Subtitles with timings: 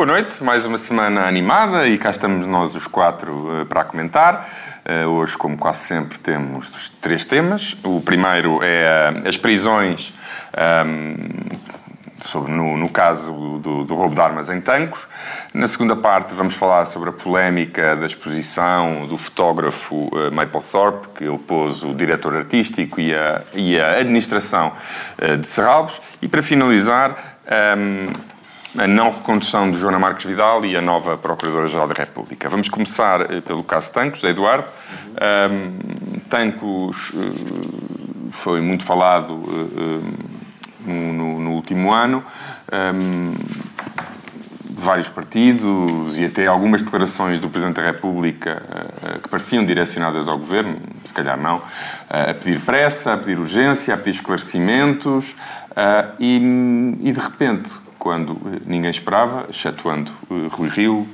[0.00, 4.48] Boa noite, mais uma semana animada e cá estamos nós os quatro uh, para comentar.
[4.82, 7.76] Uh, hoje, como quase sempre, temos três temas.
[7.84, 10.14] O primeiro é uh, as prisões,
[10.86, 11.16] um,
[12.22, 13.30] sobre, no, no caso
[13.62, 15.06] do, do, roubo de armas em Tancos.
[15.52, 21.28] Na segunda parte, vamos falar sobre a polémica da exposição do fotógrafo Maple Thorpe, que
[21.28, 24.72] opôs o diretor artístico e a, e a administração
[25.38, 26.00] de Serralves.
[26.22, 27.36] E para finalizar.
[27.76, 28.39] Um,
[28.78, 32.48] a não recondução de Joana Marques Vidal e a nova Procuradora-Geral da República.
[32.48, 34.68] Vamos começar eh, pelo caso Tancos, Eduardo.
[35.50, 40.02] Um, Tancos uh, foi muito falado uh,
[40.86, 42.24] no, no, último ano.
[42.72, 43.34] Um,
[44.70, 48.62] vários partidos e até algumas declarações do Presidente da República
[49.22, 51.60] que pareciam direcionadas ao Governo, se calhar não,
[52.08, 55.36] a pedir pressa, a pedir urgência, a pedir esclarecimentos
[56.18, 61.06] e, e de repente quando ninguém esperava, excetuando uh, Rui Rio,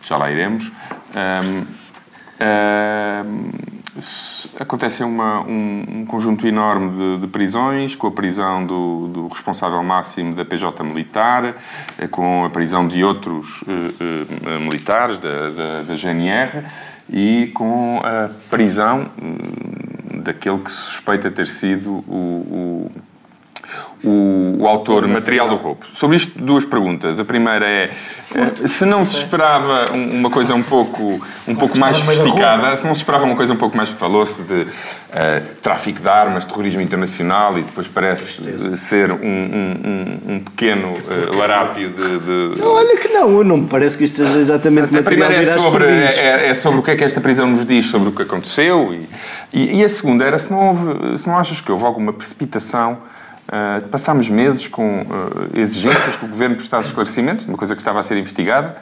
[0.00, 0.70] já lá iremos.
[1.12, 1.84] Um,
[2.40, 3.50] um,
[4.60, 9.82] acontece uma, um, um, conjunto enorme de, de, prisões, com a prisão do, do, responsável
[9.82, 11.56] máximo da PJ militar,
[11.98, 16.64] eh, com a prisão de outros uh, uh, militares da, da, da, GNR
[17.08, 23.13] e com a prisão uh, daquele que suspeita ter sido o, o
[24.04, 25.80] o, o autor material do roubo.
[25.92, 27.18] Sobre isto, duas perguntas.
[27.18, 27.90] A primeira é,
[28.34, 32.94] eh, se não se esperava uma coisa um pouco, um pouco mais sofisticada, se não
[32.94, 34.66] se esperava uma coisa um pouco mais, falou-se de uh,
[35.62, 41.90] tráfico de armas, terrorismo internacional e depois parece ser um, um, um pequeno uh, larápio
[41.90, 45.58] de, de, Olha que não, não me parece que isto seja exatamente a primeira é
[45.58, 48.22] sobre, é, é, sobre o que é que esta prisão nos diz sobre o que
[48.22, 49.08] aconteceu e,
[49.52, 52.98] e, e a segunda era se não, houve, se não achas que houve alguma precipitação
[53.46, 58.00] Uh, passámos meses com uh, exigências que o Governo prestasse esclarecimentos, uma coisa que estava
[58.00, 58.76] a ser investigada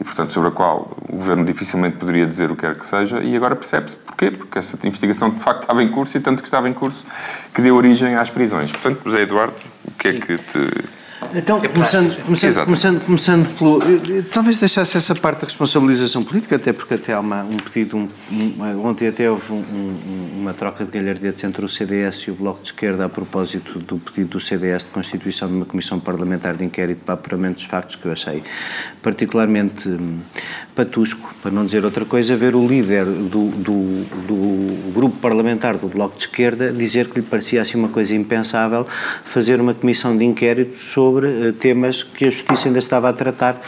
[0.00, 3.22] e, portanto, sobre a qual o Governo dificilmente poderia dizer o que quer que seja,
[3.22, 6.48] e agora percebe-se porquê, porque essa investigação de facto estava em curso e tanto que
[6.48, 7.06] estava em curso
[7.54, 8.72] que deu origem às prisões.
[8.72, 10.84] Portanto, José Eduardo, o que é que te
[11.34, 13.80] então, começando, começando, começando, começando pelo.
[14.32, 17.96] Talvez deixasse essa parte da responsabilização política, até porque até há uma, um pedido.
[17.96, 22.34] Um, um, ontem até houve um, uma troca de galhardetes entre o CDS e o
[22.34, 26.56] Bloco de Esquerda a propósito do pedido do CDS de constituição de uma comissão parlamentar
[26.56, 28.42] de inquérito para apuramento dos factos, que eu achei
[29.02, 30.20] particularmente hum,
[30.74, 35.88] patusco, para não dizer outra coisa, ver o líder do, do, do grupo parlamentar do
[35.88, 38.86] Bloco de Esquerda dizer que lhe parecia assim uma coisa impensável
[39.24, 43.60] fazer uma comissão de inquérito sobre eh, temas que a Justiça ainda estava a tratar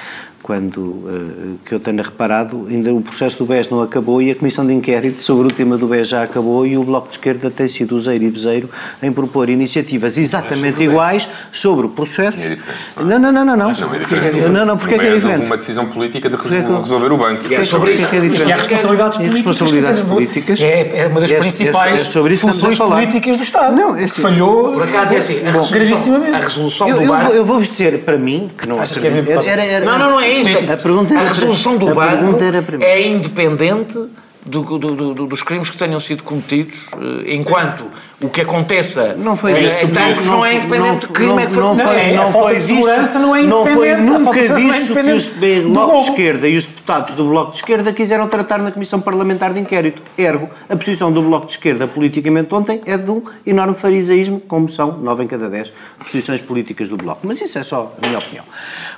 [0.50, 4.34] quando, uh, que eu tenha reparado, ainda o processo do BES não acabou e a
[4.34, 7.52] comissão de inquérito sobre o tema do BES já acabou e o Bloco de Esquerda
[7.52, 8.68] tem sido useiro e vezeiro
[9.00, 12.48] em propor iniciativas exatamente iguais sobre o processo.
[12.48, 12.58] É
[12.96, 13.56] não, não, não, não.
[13.56, 15.46] Não, é não, não, porque é que é diferente?
[15.46, 17.54] uma decisão política de resolver o banco.
[17.54, 18.08] É sobre isso.
[18.12, 19.34] E há responsabilidades políticas.
[19.36, 20.60] responsabilidades políticas.
[20.60, 23.76] É uma das principais funções políticas do Estado.
[23.76, 24.20] Não, é assim.
[24.20, 24.72] Falhou.
[24.72, 25.38] Por acaso é assim.
[25.70, 26.34] Gravissimamente.
[26.34, 27.30] A resolução do bar.
[27.30, 29.80] Eu vou-vos dizer, para mim, que não é.
[29.84, 30.39] Não, não, não é isso.
[30.72, 32.38] A, pergunta a resolução do banco
[32.80, 33.98] é independente
[34.44, 37.84] do, do, do, dos crimes que tenham sido cometidos, eh, enquanto
[38.20, 41.46] o que aconteça não foi isso, tanto não, não é independente do crime, não, é
[41.46, 45.02] que foi, não, foi, é, não foi disso, não é não foi nunca disso é
[45.02, 45.26] que os
[45.66, 49.00] o Bloco de Esquerda e os deputados do Bloco de Esquerda quiseram tratar na Comissão
[49.00, 50.02] Parlamentar de Inquérito.
[50.16, 54.68] Ergo, a posição do Bloco de Esquerda politicamente ontem é de um enorme farisaísmo, como
[54.68, 57.20] são nove em cada dez posições políticas do Bloco.
[57.24, 58.44] Mas isso é só a minha opinião.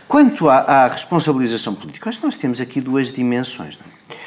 [0.06, 3.78] Quanto à, à responsabilização política, acho que nós temos aqui duas dimensões.
[3.78, 4.22] Não é?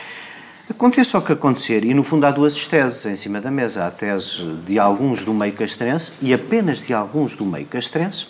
[0.68, 3.84] Aconteça o que acontecer, e no fundo há duas teses em cima da mesa.
[3.84, 8.26] Há a tese de alguns do meio castrense e apenas de alguns do meio castrense.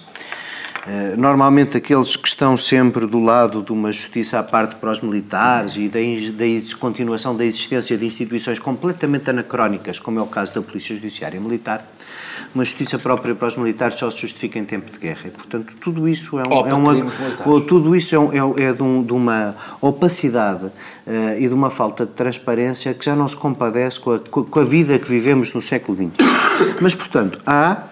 [0.88, 5.01] Eh, normalmente aqueles que estão sempre do lado de uma justiça à parte para os
[5.01, 10.53] militares e da, da continuação da existência de instituições completamente anacrónicas, como é o caso
[10.53, 11.84] da Polícia Judiciária Militar,
[12.53, 15.22] uma justiça própria para os militares só se justifica em tempo de guerra.
[15.26, 16.93] E, portanto, tudo isso é, um, é uma,
[17.46, 20.72] ou, tudo isso é, um, é, é de, um, de, uma opacidade uh,
[21.37, 24.64] e de uma falta de transparência que já não se compadece com a, com a
[24.64, 26.26] vida que vivemos no século XX.
[26.79, 27.84] Mas, portanto, há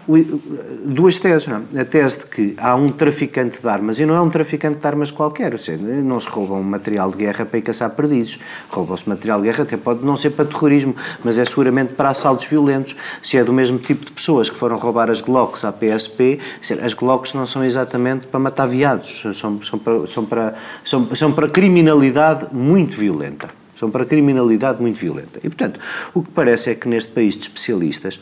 [0.86, 1.48] duas teses.
[1.48, 1.64] Não?
[1.74, 1.82] É?
[1.82, 4.88] A tese de que há um traficante de armas, e não é um traficante de
[4.88, 8.40] armas qualquer, ou seja, não se roubam material de guerra para ir caçar perdizes,
[8.70, 12.46] roubam-se material de guerra, até pode não ser para terrorismo, mas é seguramente para assaltos
[12.46, 16.40] violentos, se é do mesmo tipo de pessoas que foram roubar as Glocks à PSP,
[16.84, 21.32] as Glocks não são exatamente para matar viados, são, são, para, são, para, são, são
[21.32, 23.63] para criminalidade muito violenta.
[23.80, 25.40] São para criminalidade muito violenta.
[25.44, 25.80] E, portanto,
[26.14, 28.20] o que parece é que neste país de especialistas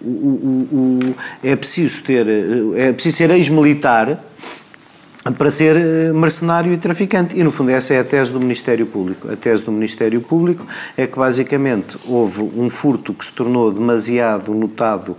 [0.00, 2.26] o, o, o, é preciso ter,
[2.76, 4.22] é preciso ser ex-militar
[5.30, 7.38] para ser eh, mercenário e traficante.
[7.38, 9.30] E, no fundo, essa é a tese do Ministério Público.
[9.30, 10.66] A tese do Ministério Público
[10.96, 15.16] é que, basicamente, houve um furto que se tornou demasiado notado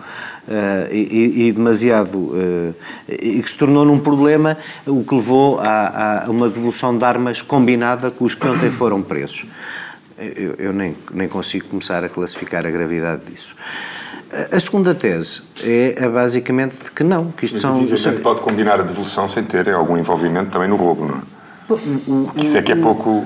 [0.91, 2.75] e, e, demasiado uh,
[3.07, 7.41] e que se tornou num problema o que levou a, a, uma devolução de armas
[7.41, 9.45] combinada com os que ontem foram presos.
[10.17, 13.55] Eu, eu nem, nem consigo começar a classificar a gravidade disso.
[14.51, 18.13] A segunda tese é, é basicamente que não, que isto Mas, são...
[18.17, 21.32] pode combinar a devolução sem ter algum envolvimento também no roubo, não é?
[22.35, 23.23] Isso é que é pouco.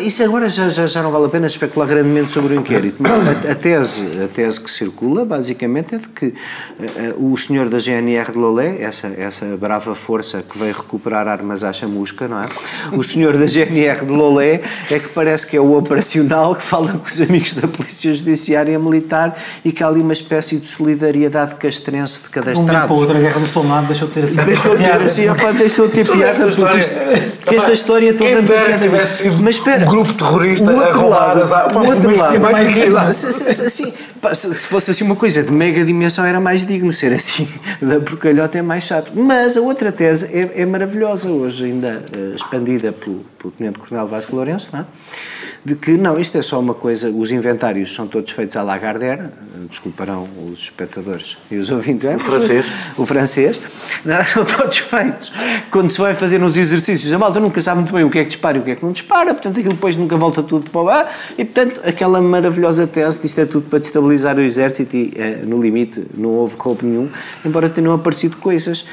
[0.00, 3.12] Isso agora já, já, já não vale a pena especular grandemente sobre o inquérito, mas
[3.12, 7.78] a, a tese, a tese que circula, basicamente, é de que uh, o senhor da
[7.78, 12.48] GNR de Lolé, essa, essa brava força que veio recuperar armas à chamusca, não é?
[12.92, 16.92] O senhor da GNR de Lolé é que parece que é o operacional que fala
[16.92, 21.54] com os amigos da Polícia Judiciária Militar e que há ali uma espécie de solidariedade
[21.54, 22.96] castrense de cadastrados.
[22.96, 24.42] Um outra guerra muçulmana deixou de ter assim.
[24.44, 27.11] Deixou de ter assim, opa, deixou de ter piada porque isto
[27.46, 28.30] que esta história toda...
[28.30, 31.42] Quem dera que tivesse sido mas espera, um grupo terrorista o outro a roubar lado,
[31.42, 31.50] as...
[31.50, 33.94] O outro lado, mais, se,
[34.34, 37.48] se fosse assim uma coisa de mega dimensão era mais digno, ser assim
[37.82, 39.12] da porcalhota é mais chato.
[39.14, 44.06] Mas a outra tese é, é maravilhosa, hoje ainda uh, expandida pelo, pelo Tenente Coronel
[44.06, 44.86] Vasco Lourenço, não é?
[45.64, 49.28] de que não, isto é só uma coisa, os inventários são todos feitos à Lagardère,
[49.70, 52.04] desculparão os espectadores e os ouvintes.
[52.04, 52.66] É, o francês.
[52.96, 53.62] O francês.
[54.04, 55.32] Não, são todos feitos.
[55.70, 58.22] Quando se vai fazer uns exercícios, a malta nunca sabe muito bem o que é
[58.22, 60.68] que dispara e o que é que não dispara, portanto aquilo depois nunca volta tudo
[60.68, 64.96] para ar, e portanto aquela maravilhosa tese de isto é tudo para destabilizar o exército
[64.96, 67.08] e eh, no limite não houve roubo nenhum,
[67.44, 68.84] embora tenham aparecido coisas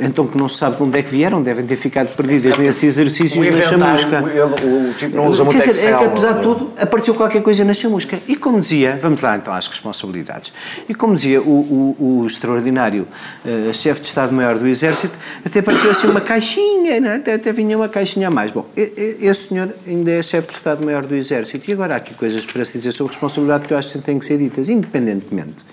[0.00, 2.82] então que não se sabe de onde é que vieram, devem ter ficado perdidas nesses
[2.82, 4.22] exercícios na chamusca.
[4.22, 7.64] o tipo não usa muito Quer dizer, é que apesar de tudo apareceu qualquer coisa
[7.64, 8.18] na chamusca.
[8.26, 10.52] E como dizia, vamos lá então às responsabilidades,
[10.88, 13.06] e como dizia o, o, o extraordinário
[13.44, 17.16] uh, chefe de Estado-Maior do Exército, até apareceu assim uma caixinha, não é?
[17.16, 18.50] até, até vinha uma caixinha a mais.
[18.50, 22.44] Bom, esse senhor ainda é chefe de Estado-Maior do Exército, e agora há aqui coisas
[22.44, 25.64] para se dizer sobre responsabilidade que eu acho que têm que ser ditas, independentemente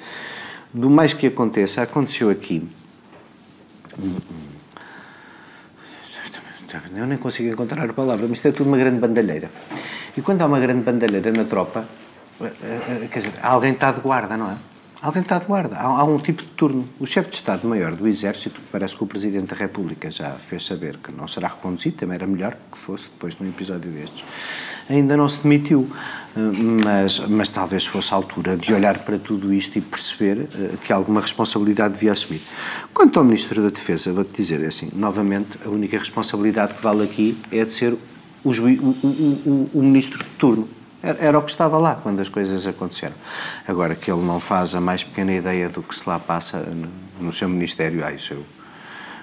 [0.73, 2.67] do mais que aconteça, aconteceu aqui
[6.95, 9.49] eu nem consigo encontrar a palavra, mas isto é tudo uma grande bandalheira.
[10.17, 11.85] E quando há uma grande bandalheira na tropa,
[12.41, 14.55] eh, eh, quer dizer, alguém está de guarda, não é?
[15.05, 15.75] Alguém está de guarda.
[15.75, 16.89] Há, há um tipo de turno.
[16.99, 20.97] O chefe de Estado-Maior do Exército, parece que o Presidente da República já fez saber
[20.97, 24.25] que não será reconduzido, também era melhor que fosse depois num episódio destes,
[24.89, 25.87] ainda não se demitiu.
[26.35, 26.39] Eh,
[26.83, 30.49] mas, mas talvez fosse a altura de olhar para tudo isto e perceber
[30.83, 32.41] que alguma responsabilidade devia assumir.
[32.91, 37.03] Quanto ao Ministro da Defesa, vou-te dizer é assim, novamente, a única responsabilidade que vale
[37.03, 40.67] aqui é de ser o, o, o, o, ministro de turno.
[41.05, 43.13] Era, era, o que estava lá quando as coisas aconteceram.
[43.67, 46.89] Agora, que ele não faz a mais pequena ideia do que se lá passa no,
[47.27, 48.45] no seu ministério, ah, isso eu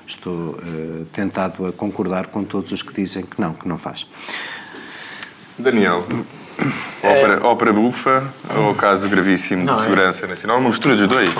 [0.06, 4.06] estou uh, tentado a concordar com todos os que dizem que não, que não faz.
[5.58, 6.04] Daniel,
[7.02, 7.44] Ópera, é...
[7.44, 8.22] ópera bufa
[8.56, 9.82] ou caso gravíssimo não, de é.
[9.82, 10.28] segurança é...
[10.28, 10.58] nacional?
[10.58, 11.30] Uma mistura dos dois?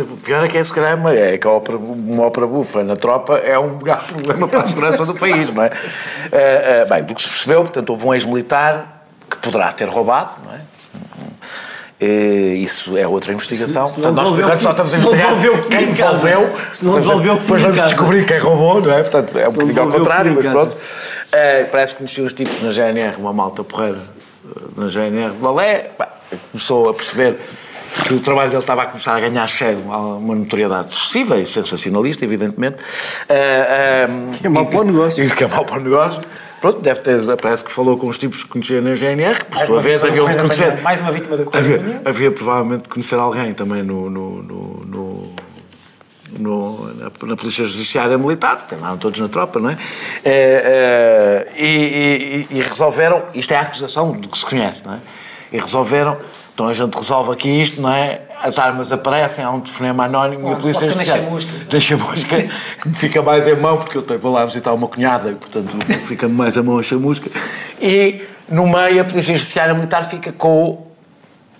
[0.00, 2.96] O pior é que é, se calhar, é que a ópera, uma ópera bufa na
[2.96, 5.70] tropa é um grave problema para a segurança do país, não é?
[6.32, 6.84] é?
[6.90, 8.95] bem, do que se percebeu, portanto, houve um ex-militar
[9.30, 10.60] que poderá ter roubado, não é?
[11.98, 13.86] isso é outra investigação.
[13.86, 15.34] Se, se portanto, nós só estamos a investigar
[15.70, 16.56] quem devolveu.
[16.72, 19.02] Se não devolveu, depois vamos descobrir quem roubou, não é?
[19.02, 20.76] Portanto, é um bocadinho ao contrário, mas pronto.
[21.70, 23.98] parece que conheci os tipos na GNR, uma malta porreira
[24.76, 25.90] na GNR de Lolé,
[26.52, 27.36] começou a perceber
[28.04, 32.24] que o trabalho dele estava a começar a ganhar cheio, uma notoriedade excessiva e sensacionalista,
[32.24, 32.76] evidentemente.
[32.76, 35.34] Uh, uh, que é mau para o negócio.
[35.34, 36.22] Que é mau para o negócio.
[36.66, 39.68] Pronto, deve ter, parece que falou com os tipos que conhecia na GNR, por mais
[39.68, 40.82] sua vez havia de conhecer.
[40.82, 45.32] Mais uma vítima da havia, havia provavelmente de conhecer alguém também no, no, no,
[46.36, 49.78] no na, na, Polícia Judiciária Militar, andaram todos na tropa, não é?
[50.24, 54.94] é, é e, e, e, resolveram, isto é a acusação do que se conhece, não
[54.94, 54.98] é?
[55.52, 56.18] E resolveram,
[56.52, 58.22] então a gente resolve aqui isto, não é?
[58.42, 61.28] As armas aparecem, há um telefonema anónimo claro, e a Polícia Judiciária.
[61.70, 62.36] Deixa a mosca,
[62.82, 65.76] que me fica mais em mão, porque eu estou lá visitar uma cunhada e, portanto,
[66.06, 67.30] fica-me mais a mão a chamusca.
[67.80, 70.86] E no meio a Polícia Judiciária Militar fica com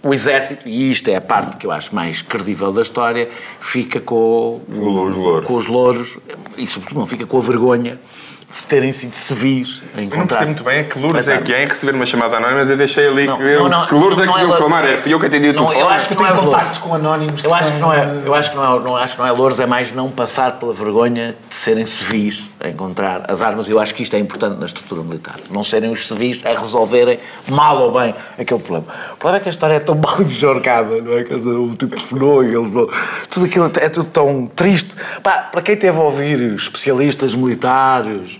[0.06, 3.28] o Exército, e isto é a parte que eu acho mais credível da história,
[3.60, 4.76] fica com, os
[5.16, 5.46] louros.
[5.46, 6.18] com os louros
[6.56, 7.98] e, sobretudo, não fica com a vergonha
[8.48, 10.16] de se terem sido civis a encontrar.
[10.16, 12.36] Eu não percebo muito bem, é que Lourdes é que é em receber uma chamada
[12.36, 13.26] anónima, mas eu deixei ali.
[13.26, 15.48] Não, eu, não, não, que Lourdes é que viu reclamar, é, fui eu que atendi
[15.48, 15.80] o telefone.
[15.80, 17.42] Eu acho que, tenho é contacto com anónimos.
[17.42, 19.32] Eu acho que não é, eu acho que não é, não acho que não é
[19.32, 23.72] Lourdes, é mais não passar pela vergonha de serem civis a encontrar as armas, e
[23.72, 25.36] eu acho que isto é importante na estrutura militar.
[25.50, 27.18] Não serem os civis a resolverem
[27.48, 28.86] mal ou bem aquele problema.
[29.14, 31.24] O problema é que a história é tão mal enxorcada, não é?
[31.24, 32.70] Quer dizer, o tipo telefonou e ele
[33.30, 34.94] Tudo aquilo é tudo tão triste.
[35.22, 38.38] Pá, para quem teve a ouvir especialistas militares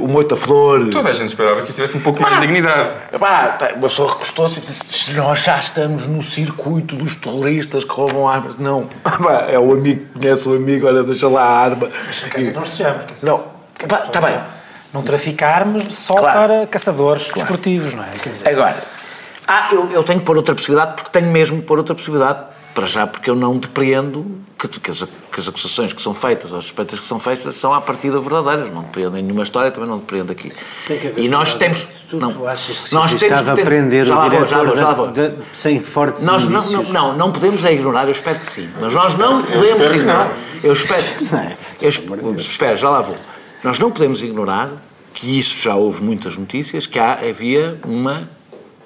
[0.00, 0.88] o Moita Flor.
[0.90, 2.90] Toda a gente esperava que isto tivesse um pouco mais de dignidade.
[3.18, 7.92] Pá, tá, uma pessoa recostou-se e disse: Nós já estamos no circuito dos terroristas que
[7.92, 8.58] roubam armas.
[8.58, 11.88] Não, pá, é o amigo que conhece o amigo, olha, deixa lá a arma.
[12.06, 13.04] Mas quer dizer, não estejamos.
[13.22, 13.44] Não,
[13.80, 14.40] está bem.
[14.92, 16.40] Não traficar armas só claro.
[16.40, 17.38] para caçadores claro.
[17.38, 18.18] desportivos, não é?
[18.20, 18.48] Quer dizer...
[18.48, 18.76] Agora,
[19.46, 22.40] ah, eu, eu tenho que pôr outra possibilidade, porque tenho mesmo que pôr outra possibilidade
[22.74, 24.24] para já porque eu não depreendo
[24.58, 27.54] que, que, as, que, as, acusações que são feitas, ou as suspeitas que são feitas,
[27.54, 28.70] são à partida verdadeiras.
[28.70, 30.52] Não depreendo em nenhuma história, também não depreendo aqui.
[31.16, 31.86] e nós temos.
[32.08, 34.76] Tu, não, tu achas que nós temos que ter, aprender já lá vou, já vou,
[34.76, 35.08] já vou.
[35.08, 38.68] De, sem fortes nós não, não, não, não podemos é ignorar, eu espero que sim,
[38.80, 40.36] mas nós não podemos ignorar.
[40.62, 41.02] Eu espero.
[41.80, 43.16] eu espero, espero, já lá vou.
[43.62, 44.70] Nós não podemos ignorar
[45.14, 48.28] que isso já houve muitas notícias, que há, havia uma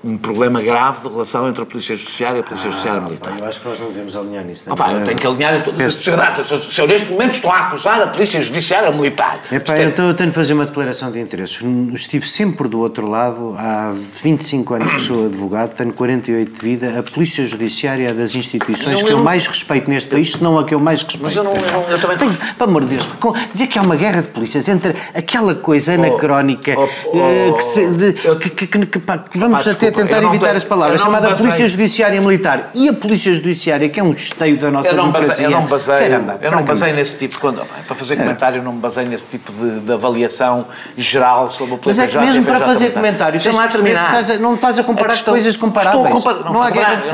[0.04, 3.38] um problema grave de relação entre a Polícia Judiciária e a Polícia ah, Judiciária Militar.
[3.38, 4.70] Eu acho que nós não devemos alinhar nisso.
[4.70, 6.46] Opa, eu tenho que alinhar em todas as sociedades.
[6.46, 9.40] Se eu neste momento estou a acusar a Polícia Judiciária Militar.
[9.50, 9.84] Epá, é...
[9.84, 11.58] então eu tenho de fazer uma declaração de interesses.
[11.94, 16.98] Estive sempre do outro lado, há 25 anos que sou advogado, tenho 48 de vida.
[16.98, 20.64] A Polícia Judiciária é das instituições que eu mais respeito neste país, se não a
[20.64, 21.22] que eu mais respeito.
[21.22, 21.54] Mas eu não.
[21.54, 22.18] Eu, eu também.
[22.18, 23.06] Tenho, pelo amor de Deus,
[23.52, 27.54] dizer que há uma guerra de polícias entre aquela coisa anacrónica oh, oh, eh, oh,
[27.54, 31.46] que, se, de, que, que, que, que, vamos até tentar evitar as palavras, chamada basei...
[31.46, 35.10] Polícia Judiciária Militar e a Polícia Judiciária, que é um esteio da nossa eu não
[35.10, 35.28] democracia.
[35.28, 38.62] Basei, eu não basei, Caramba, eu não basei nesse tipo, quando, para fazer comentário, eu
[38.62, 42.24] não me basei nesse tipo de, de, avaliação geral sobre a Polícia Mas é que
[42.24, 44.06] mesmo para fazer comentário, tens lá terminar.
[44.06, 46.26] Estás a, não estás a comparar questão, coisas comparáveis.
[46.26, 47.10] A não, não há guerra de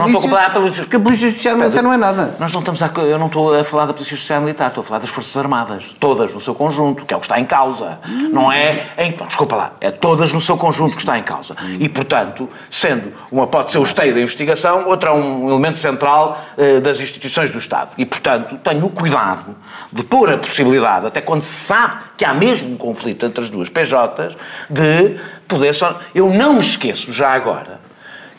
[0.52, 2.34] polícias, porque a Polícia Judiciária Militar não é nada.
[2.38, 4.84] Nós não estamos a, eu não estou a falar da Polícia Judiciária Militar, estou a
[4.84, 7.98] falar das Forças Armadas, todas no seu conjunto, que é o que está em causa.
[8.32, 8.84] Não é,
[9.26, 11.54] desculpa lá, é todas no seu conjunto que está em causa.
[11.78, 16.40] E, portanto, sendo uma, pode ser o esteio da investigação, outra é um elemento central
[16.56, 17.90] uh, das instituições do Estado.
[17.98, 19.56] E, portanto, tenho o cuidado
[19.92, 23.50] de pôr a possibilidade, até quando se sabe que há mesmo um conflito entre as
[23.50, 24.36] duas PJs,
[24.70, 25.16] de
[25.48, 25.98] poder só.
[26.14, 27.80] Eu não me esqueço, já agora,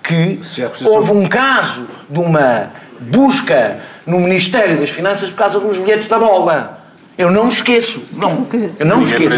[0.02, 0.42] que
[0.86, 6.18] houve um caso de uma busca no Ministério das Finanças por causa dos bilhetes da
[6.18, 6.81] bola.
[7.22, 8.04] Eu não me esqueço.
[8.14, 8.48] Não,
[8.80, 9.36] eu não me esqueço.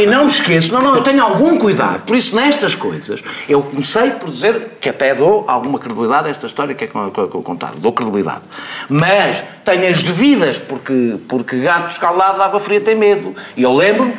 [0.00, 0.72] E não me esqueço.
[0.72, 2.02] Não, não, eu tenho algum cuidado.
[2.02, 6.46] Por isso, nestas coisas, eu comecei por dizer que até dou alguma credibilidade a esta
[6.46, 7.74] história que é contada.
[7.78, 8.42] Dou credibilidade.
[8.88, 13.34] Mas tenho as devidas, porque, porque gato escaldado de água fria tem medo.
[13.56, 14.14] E eu lembro-me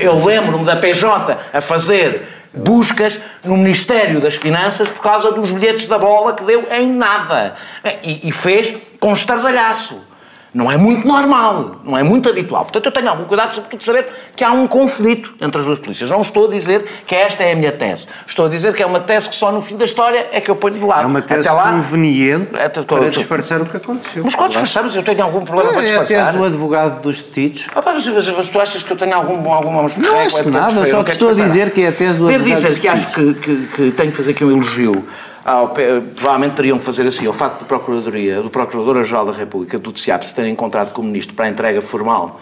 [0.00, 5.86] eu lembro da PJ a fazer buscas no Ministério das Finanças por causa dos bilhetes
[5.86, 7.54] da bola que deu em nada.
[8.02, 10.07] E, e fez com estardalhaço.
[10.52, 12.62] Não é muito normal, não é muito habitual.
[12.64, 15.78] Portanto, eu tenho algum cuidado, sobretudo, de saber que há um conflito entre as duas
[15.78, 16.08] polícias.
[16.08, 18.06] Não estou a dizer que esta é a minha tese.
[18.26, 20.50] Estou a dizer que é uma tese que só no fim da história é que
[20.50, 21.02] eu ponho de lado.
[21.02, 24.24] É uma tese Até lá, conveniente é, para disfarçar o que aconteceu.
[24.24, 26.16] Mas quando disfarçamos, eu tenho algum problema para disfarçar.
[26.16, 27.66] É a tese do advogado dos detidos.
[27.74, 29.82] Ah, mas, mas, mas, tu achas que eu tenho algum, alguma...
[29.96, 32.74] Não acho nada, só que estou a dizer que é a tese do advogado dos
[32.74, 32.74] detidos.
[32.74, 35.04] Devo dizer que acho que, que, que tenho que fazer aqui um elogio
[35.48, 39.90] ao, provavelmente teriam que fazer assim, o facto da Procuradoria, do Procurador-Geral da República, do
[39.90, 42.38] TCIAP, se terem encontrado com o Ministro para a entrega formal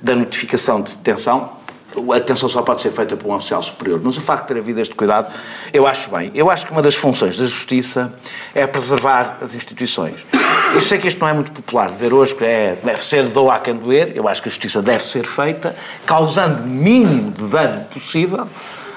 [0.00, 1.52] da notificação de detenção,
[1.96, 4.60] a detenção só pode ser feita por um oficial superior, mas o facto de ter
[4.60, 5.34] havido este cuidado,
[5.72, 6.30] eu acho bem.
[6.34, 8.14] Eu acho que uma das funções da Justiça
[8.54, 10.26] é preservar as instituições.
[10.74, 13.50] Eu sei que isto não é muito popular dizer hoje que é, deve ser do
[13.50, 15.74] a quem doer, eu acho que a Justiça deve ser feita,
[16.04, 18.46] causando o mínimo de dano possível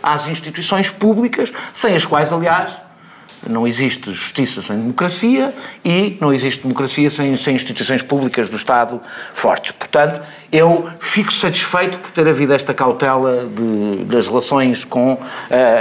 [0.04, 2.83] às instituições públicas, sem as quais, aliás,
[3.48, 9.02] não existe justiça sem democracia e não existe democracia sem, sem instituições públicas do Estado
[9.34, 9.72] fortes.
[9.72, 10.22] Portanto,
[10.52, 15.20] eu fico satisfeito por ter havido esta cautela de, das relações com uh,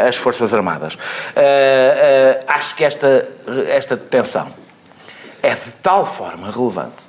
[0.08, 0.94] as Forças Armadas.
[0.94, 3.28] Uh, uh, acho que esta,
[3.68, 4.52] esta detenção
[5.42, 7.04] é de tal forma relevante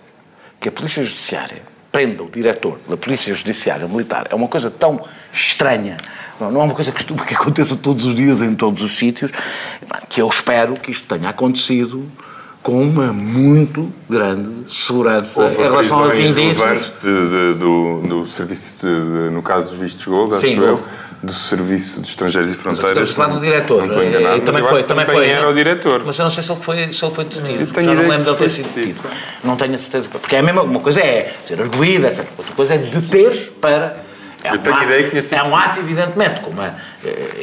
[0.60, 4.26] que a Polícia Judiciária prenda o diretor da Polícia Judiciária Militar.
[4.32, 5.00] É uma coisa tão
[5.32, 5.96] estranha.
[6.40, 9.32] Não é uma coisa que, que aconteça todos os dias em todos os sítios,
[10.10, 12.10] que eu espero que isto tenha acontecido
[12.64, 16.94] com uma muito grande segurança Houve em relação aos indícios.
[17.00, 20.84] De, de, do, do serviço, de, no caso dos vistos gold, acho eu,
[21.24, 23.10] do Serviço de Estrangeiros e Fronteiras.
[23.10, 23.78] Estamos a falar do diretor.
[23.80, 24.42] Não estou enganado.
[24.42, 25.30] também foi, também foi.
[25.30, 26.04] era o diretor.
[26.06, 27.82] Mas eu não sei se ele foi, se ele foi detido.
[27.82, 29.00] Já não lembro dele ter sido detido.
[29.42, 30.10] Não tenho a certeza.
[30.10, 32.26] Porque é a mesma uma coisa é ser arguída, etc.
[32.38, 33.96] Outra coisa é deter para
[34.44, 36.74] é eu tenho um ideia que É um ato, evidentemente, com uma eh,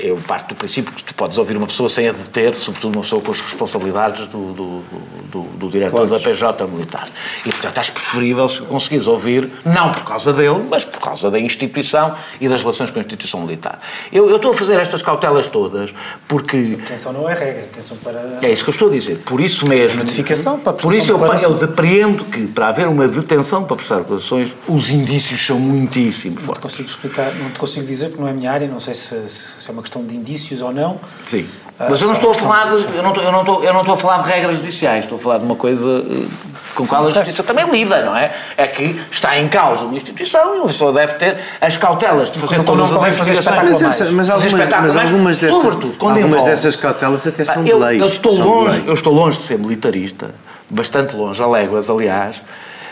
[0.02, 3.02] eu parto do princípio que tu podes ouvir uma pessoa sem a deter, sobretudo uma
[3.02, 4.82] pessoa com as responsabilidades do, do,
[5.30, 7.08] do, do diretor da PJ militar.
[7.44, 11.38] E, portanto, acho preferível se conseguires ouvir, não por causa dele, mas por causa da
[11.38, 13.80] instituição e das relações com a instituição militar.
[14.12, 15.92] Eu, eu estou a fazer estas cautelas todas
[16.26, 16.56] porque...
[16.56, 18.38] Mas a detenção não é regra, detenção para...
[18.42, 19.18] É isso que eu estou a dizer.
[19.18, 20.00] Por isso mesmo...
[20.00, 24.54] Notificação para Por isso eu, eu depreendo que, para haver uma detenção para prestar declarações,
[24.66, 26.46] os indícios são muitíssimo fortes.
[26.46, 28.80] Não te consigo explicar, não te consigo dizer, porque não é a minha área, não
[28.80, 30.98] sei se, se é uma questão de indícios ou não.
[31.26, 31.46] Sim.
[31.78, 33.72] Ah, mas eu não estou a falar de, eu não estou, eu não estou, eu
[33.72, 36.26] não estou a falar de regras judiciais, estou a falar de uma coisa eh,
[36.74, 38.32] com a qual a justiça também lida, não é?
[38.56, 42.38] É que está em causa uma instituição e uma pessoa deve ter as cautelas de
[42.38, 43.80] fazer todas não as investigações.
[43.80, 48.02] Mas, mas, algumas, mas algumas, dessas, algumas dessas cautelas até são eu, de lei.
[48.02, 50.34] Eu estou, longe, eu estou longe de ser militarista,
[50.68, 52.42] bastante longe, a léguas, aliás,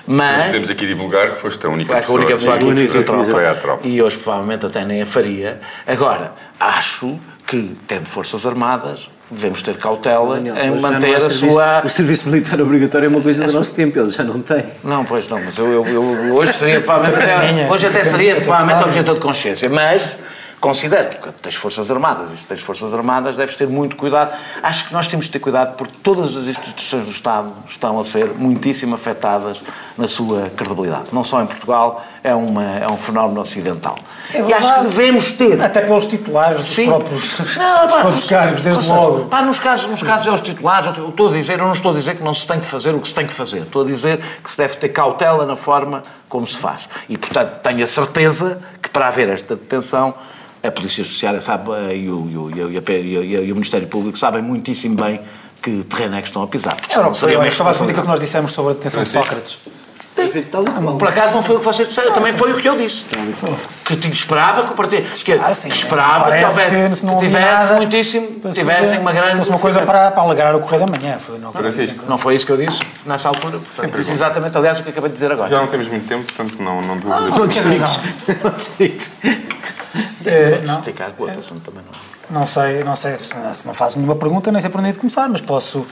[0.08, 2.96] mas, podemos aqui divulgar que foste a única é, pessoa, a única pessoa que fez
[2.96, 3.86] a tropa, a tropa.
[3.86, 5.60] E hoje provavelmente até nem a faria.
[5.86, 11.82] Agora, acho que, tendo Forças Armadas, devemos ter cautela não, em manter a serviço, sua.
[11.84, 14.64] O serviço militar obrigatório é uma coisa do nosso tempo, eles já não têm.
[14.82, 17.62] Não, pois não, mas eu, eu, eu hoje seria provavelmente.
[17.62, 20.16] até, hoje até seria provavelmente objeto de consciência, mas
[20.60, 24.36] Considero que quando tens Forças Armadas e se tens Forças Armadas deves ter muito cuidado.
[24.60, 28.04] Acho que nós temos de ter cuidado porque todas as instituições do Estado estão a
[28.04, 29.60] ser muitíssimo afetadas
[29.96, 31.06] na sua credibilidade.
[31.12, 33.96] Não só em Portugal, é, uma, é um fenómeno ocidental.
[34.34, 35.60] É e acho que devemos ter.
[35.60, 36.86] Até pelos titulares dos Sim.
[36.86, 39.24] próprios, não, dos próprios cargos, desde seja, logo.
[39.26, 41.92] Pá, nos casos, nos casos é os titulares, eu estou a dizer, eu não estou
[41.92, 43.58] a dizer que não se tem que fazer o que se tem que fazer.
[43.58, 46.88] Estou a dizer que se deve ter cautela na forma como se faz.
[47.08, 50.14] E, portanto, tenho a certeza que para haver esta detenção
[50.62, 54.18] a Polícia Judiciária sabe, eh, e o, e, o, e, o, e o Ministério Público
[54.18, 55.20] sabem muitíssimo bem
[55.62, 56.76] que terreno é que estão a pisar.
[56.94, 59.58] Eu não sei, estava a que nós dissemos sobre a detenção de Sócrates.
[60.98, 63.04] Por acaso não foi o que vocês disseram, também foi o que eu disse.
[63.84, 65.08] Que te esperava que o partido.
[65.10, 68.40] Que, ah, sim, que esperava que, houvesse, que, que tivesse muitíssimo.
[68.52, 69.36] tivessem uma grande.
[69.36, 71.18] fosse uma coisa para, para alegrar o correio da manhã.
[71.18, 71.52] Foi, não,
[72.08, 73.58] não foi isso que eu disse nessa altura.
[73.58, 75.48] Portanto, disse exatamente, aliás, o que acabei de dizer agora.
[75.48, 77.30] Já não temos muito tempo, portanto não, não ah,
[78.56, 78.98] dizer.
[80.26, 80.78] É, não.
[80.80, 82.40] Esticar com outro assunto também não.
[82.40, 84.98] Não sei, não sei, se não faço nenhuma pergunta, nem sei por onde é de
[84.98, 85.86] começar, mas posso,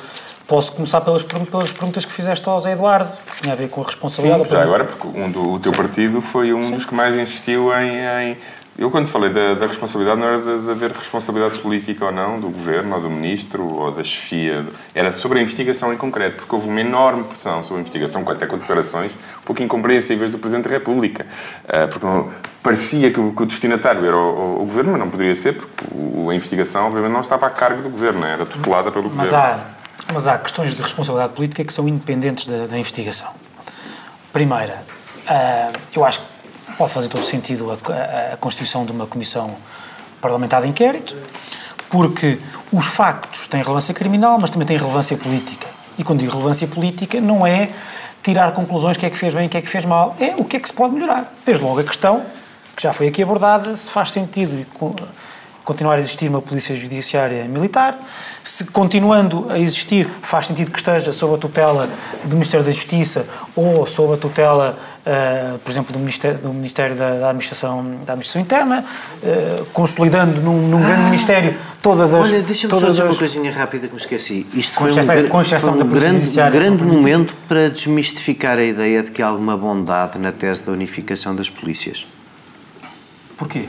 [0.46, 3.80] posso começar pelas, pelas perguntas que fizeste ao Zé Eduardo, que tinha a ver com
[3.80, 4.44] a responsabilidade.
[4.44, 5.78] Sim, já agora, porque um do, o teu Sim.
[5.78, 6.74] partido foi um Sim.
[6.74, 7.96] dos que mais insistiu em,
[8.32, 8.38] em
[8.78, 12.38] eu, quando falei da, da responsabilidade, não era de, de, haver responsabilidade política ou não,
[12.38, 14.66] do governo, ou do ministro, ou da chefia.
[14.94, 18.46] Era sobre a investigação em concreto, porque houve uma enorme pressão sobre a investigação, até
[18.46, 21.26] com declarações um pouco incompreensíveis do Presidente da República.
[21.64, 22.30] Uh, porque não,
[22.62, 25.54] parecia que o, que o, destinatário era o, o, o, governo, mas não poderia ser,
[25.54, 25.84] porque
[26.30, 29.38] a investigação, obviamente, não estava a cargo do governo, era tutelada pelo mas governo.
[29.38, 33.30] Há, mas há questões de responsabilidade política que são independentes da, da investigação.
[34.34, 34.74] Primeira,
[35.26, 36.35] uh, eu acho que
[36.76, 39.54] pode fazer todo sentido a, a, constituição de uma comissão
[40.20, 41.16] parlamentar de inquérito,
[41.88, 42.38] porque
[42.72, 45.66] os factos têm relevância criminal, mas também têm relevância política.
[45.98, 47.70] E quando digo relevância política, não é
[48.22, 50.16] tirar conclusões o que é que fez bem e o que é que fez mal,
[50.18, 51.32] é o que é que se pode melhorar.
[51.44, 52.22] Desde logo a questão,
[52.76, 54.66] que já foi aqui abordada, se faz sentido
[55.64, 57.98] continuar a existir uma polícia judiciária militar.
[58.44, 61.88] Se continuando a existir, faz sentido que esteja sob a tutela
[62.24, 66.96] do Ministério da Justiça ou sob a tutela, uh, por exemplo, do Ministério, do Ministério
[66.96, 68.84] da, da, Administração, da Administração Interna,
[69.22, 72.24] uh, consolidando num, num ah, grande Ministério todas as...
[72.24, 73.08] Olha, deixa-me só dizer as...
[73.08, 74.46] uma coisinha rápida que me esqueci.
[74.52, 79.22] Isto foi um, com foi um grande, grande momento para desmistificar a ideia de que
[79.22, 82.06] há alguma bondade na tese da unificação das polícias.
[83.36, 83.64] Porquê?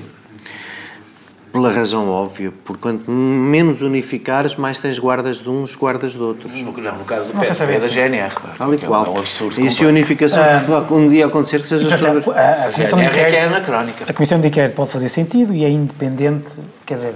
[1.52, 6.62] Pela razão óbvia, porque quanto menos unificares, mais tens guardas de uns, guardas de outros.
[6.62, 8.36] No, no caso do não é da GNR.
[8.58, 9.06] Tal e qual.
[9.06, 9.62] É um absurdo.
[9.62, 12.32] E se a unificação uh, um dia acontecer, que seja sobre...
[12.32, 14.06] A, a, Comissão de é Inquérito, é anacrónica.
[14.08, 16.52] A Comissão de Inquérito pode fazer sentido e é independente,
[16.86, 17.14] quer dizer...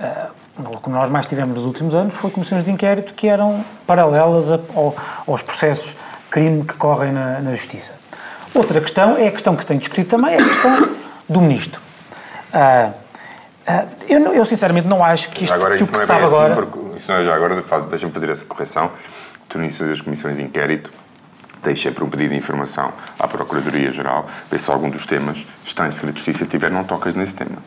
[0.00, 3.64] Uh, o que nós mais tivemos nos últimos anos foi comissões de inquérito que eram
[3.86, 4.94] paralelas a, ao,
[5.26, 5.94] aos processos
[6.30, 7.92] crime que correm na, na, Justiça.
[8.54, 10.90] Outra questão é a questão que se tem discutido também, é a questão
[11.28, 11.80] do Ministro.
[12.52, 12.92] Uh,
[14.08, 16.68] eu, eu, sinceramente não acho que isto agora, que o que é sabe assim, agora.
[16.96, 18.90] Isso não é já agora, deixa-me fazer essa correção.
[19.48, 20.90] Tu, no início das comissões de inquérito,
[21.62, 25.90] deixei para um pedido de informação à Procuradoria-Geral, ver se algum dos temas está em
[25.90, 26.44] segredo de justiça.
[26.44, 27.58] Se tiver, não tocas nesse tema.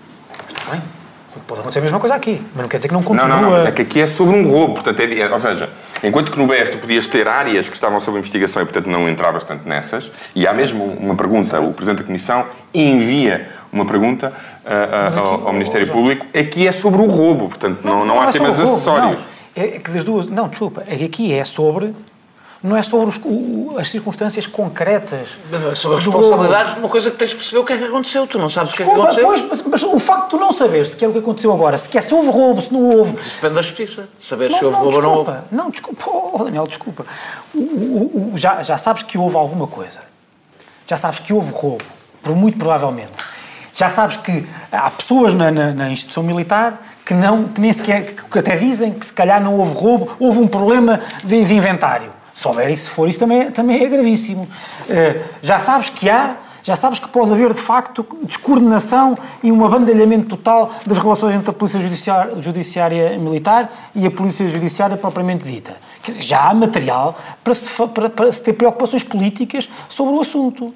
[0.50, 1.05] Está bem.
[1.48, 3.28] Pode acontecer a mesma coisa aqui, mas não quer dizer que não continua.
[3.28, 4.76] Não, não, não mas é que aqui é sobre um roubo.
[4.76, 5.70] Portanto, é, é ou seja,
[6.04, 9.10] enquanto que no BES tu podias ter áreas que estavam sob investigação e, portanto, não
[9.10, 14.32] entravas tanto nessas, e há mesmo uma pergunta, o Presidente da Comissão envia uma pergunta
[14.66, 18.22] uh, aqui, ao, ao, Ministério Público, aqui é sobre o roubo, portanto, não, não, não
[18.22, 19.20] há é temas acessórios.
[19.20, 20.28] Não, é que das duas.
[20.28, 21.94] Não, desculpa, é que aqui é sobre
[22.66, 25.30] não é sobre os, o, as circunstâncias concretas.
[25.52, 27.78] Mas é sobre as responsabilidades de uma coisa que tens de perceber o que é
[27.78, 28.26] que aconteceu.
[28.26, 29.26] Tu não sabes o que é que aconteceu.
[29.26, 31.78] Pois, mas, mas, o facto de tu não saber se é o que aconteceu agora,
[31.78, 33.16] se, quer, se houve roubo, se não houve.
[33.22, 33.56] Isso depende se...
[33.56, 34.10] da justiça.
[34.18, 35.32] Saber não, se houve roubo ou não houve.
[35.52, 37.06] Não, desculpa, oh, Daniel, desculpa.
[37.54, 40.00] O, o, o, já, já sabes que houve alguma coisa.
[40.88, 41.86] Já sabes que houve roubo,
[42.24, 43.12] por muito provavelmente.
[43.76, 48.16] Já sabes que há pessoas na, na, na instituição militar que, não, que nem sequer,
[48.16, 52.15] que até dizem que se calhar não houve roubo, houve um problema de, de inventário.
[52.36, 54.44] Se houver isso, se for isso, também, também é gravíssimo.
[54.44, 59.66] Uh, já sabes que há, já sabes que pode haver, de facto, descoordenação e um
[59.66, 65.46] abandalhamento total das relações entre a Polícia Judiciária, Judiciária Militar e a Polícia Judiciária propriamente
[65.46, 65.78] dita.
[66.02, 70.22] Quer dizer, já há material para se, para, para se ter preocupações políticas sobre o
[70.22, 70.74] assunto.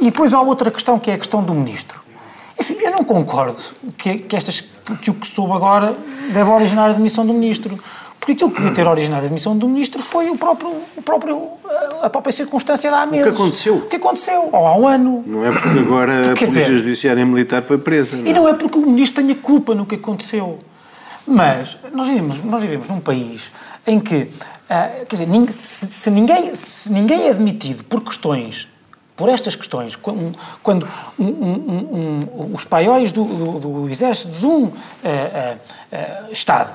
[0.00, 2.00] E depois há outra questão, que é a questão do Ministro.
[2.58, 3.62] Enfim, eu não concordo
[3.96, 4.60] que, que, estas,
[5.00, 5.94] que o que soube agora
[6.32, 7.78] deve originar a demissão do Ministro.
[8.20, 11.48] Porque aquilo que devia ter originado a demissão do Ministro foi o próprio, o próprio,
[12.02, 13.26] a própria circunstância da há meses.
[13.26, 13.76] O que aconteceu?
[13.76, 15.24] O que aconteceu, ou há um ano.
[15.26, 18.18] Não é porque agora porque, a Polícia dizer, Judiciária Militar foi presa.
[18.18, 18.26] Não?
[18.26, 20.58] E não é porque o Ministro tenha culpa no que aconteceu.
[21.26, 23.50] Mas nós vivemos, nós vivemos num país
[23.86, 28.68] em que, uh, quer dizer, se, se, ninguém, se ninguém é admitido por questões
[29.16, 29.96] por estas questões,
[30.62, 36.74] quando um, um, um, os paióis do, do, do, exército de um uh, uh, Estado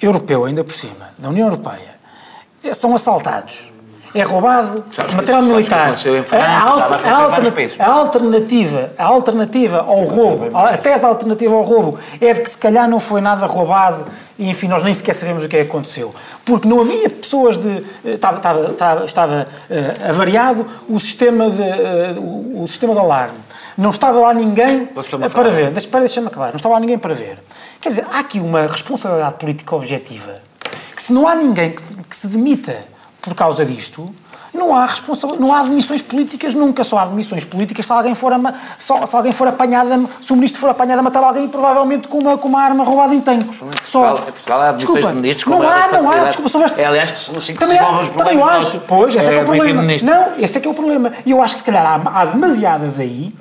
[0.00, 1.94] europeu, ainda por cima, da União Europeia,
[2.74, 3.72] são assaltados
[4.14, 5.94] é roubado sabes material militar.
[6.32, 12.34] A, alter, a, a, alternativa, a alternativa ao roubo, a tese alternativa ao roubo é
[12.34, 14.04] de que se calhar não foi nada roubado
[14.38, 16.14] e enfim nós nem sequer sabemos o que é que aconteceu.
[16.44, 17.84] Porque não havia pessoas de.
[18.04, 23.38] Estava, estava, estava, estava uh, avariado o sistema de, uh, o sistema de alarme.
[23.78, 25.70] Não estava lá ninguém para ver.
[25.70, 26.48] Deixa-me deixa acabar.
[26.48, 27.38] Não estava lá ninguém para ver.
[27.80, 30.50] Quer dizer, há aqui uma responsabilidade política objetiva
[30.94, 32.76] que se não há ninguém que, que se demita
[33.20, 34.12] por causa disto,
[34.52, 38.32] não há responsabilidade, não há admissões políticas nunca, só há admissões políticas se alguém for,
[38.78, 42.18] só, se alguém for apanhado, se o ministro for apanhado a matar alguém, provavelmente com
[42.18, 43.60] uma, com uma arma roubada em tancos.
[43.84, 44.14] Só.
[44.14, 46.80] Portugal, há admissões desculpa, de ministros não há, não há, desculpa.
[46.80, 49.42] É, aliás, que os cinco também, os também eu acho, pois, esse é, é, é
[49.42, 49.82] o problema.
[49.82, 51.12] Não, esse é que é o problema.
[51.24, 53.32] E eu acho que se calhar há, há demasiadas aí,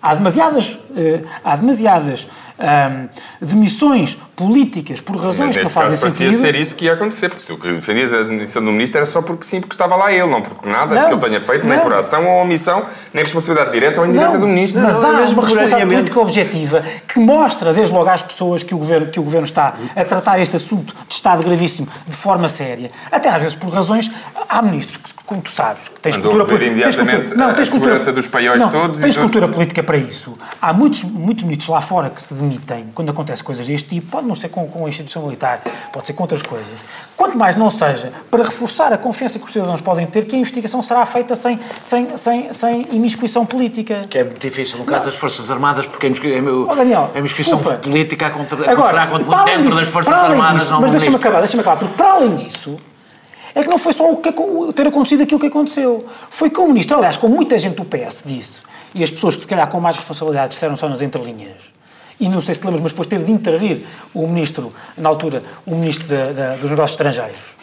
[0.00, 2.26] há demasiadas, uh, há demasiadas
[2.58, 3.08] um,
[3.40, 6.38] demissões políticas por razões que não fazem caso, sentido.
[6.38, 9.22] ser isso que ia acontecer, porque o que defendias a demissão do ministro era só
[9.22, 11.74] porque sim, porque estava lá ele, não porque nada não, que ele tenha feito, não.
[11.74, 14.82] nem por ação ou omissão, nem responsabilidade direta ou indireta não, do ministro.
[14.82, 19.06] Mas há uma responsabilidade política objetiva que mostra, desde logo às pessoas que o, governo,
[19.06, 23.30] que o governo está a tratar este assunto de Estado gravíssimo de forma séria, até
[23.30, 24.10] às vezes por razões.
[24.48, 26.82] Há ministros que como tu sabes, tens Andou cultura política.
[26.82, 29.00] Tens cultura, não, tens cultura, dos paióis não, todos.
[29.00, 30.38] Tens cultura política para isso.
[30.62, 34.28] Há muitos, muitos ministros lá fora que se demitem quando acontece coisas deste tipo, pode
[34.28, 35.60] não ser com, com a instituição militar,
[35.92, 36.80] pode ser com outras coisas.
[37.16, 40.38] Quanto mais não seja, para reforçar a confiança que os cidadãos podem ter, que a
[40.38, 44.06] investigação será feita sem, sem, sem, sem imiscuição política.
[44.10, 45.10] Que é difícil no caso não.
[45.12, 49.06] das Forças Armadas, porque a oh, Daniel, a imiscuição política acontecerá
[49.44, 52.34] dentro disso, das Forças Armadas, disso, não Mas deixa-me acabar, deixa-me acabar, porque para além
[52.34, 52.76] disso
[53.54, 54.30] é que não foi só o que,
[54.74, 56.04] ter acontecido aquilo que aconteceu.
[56.28, 58.62] Foi que o ministro, aliás, como muita gente do PS disse,
[58.94, 61.75] e as pessoas que se calhar com mais responsabilidade disseram só nas entrelinhas,
[62.18, 63.82] e não sei se lembras, mas depois teve de intervir
[64.14, 66.06] o ministro, na altura, o ministro
[66.60, 67.56] dos negócios estrangeiros.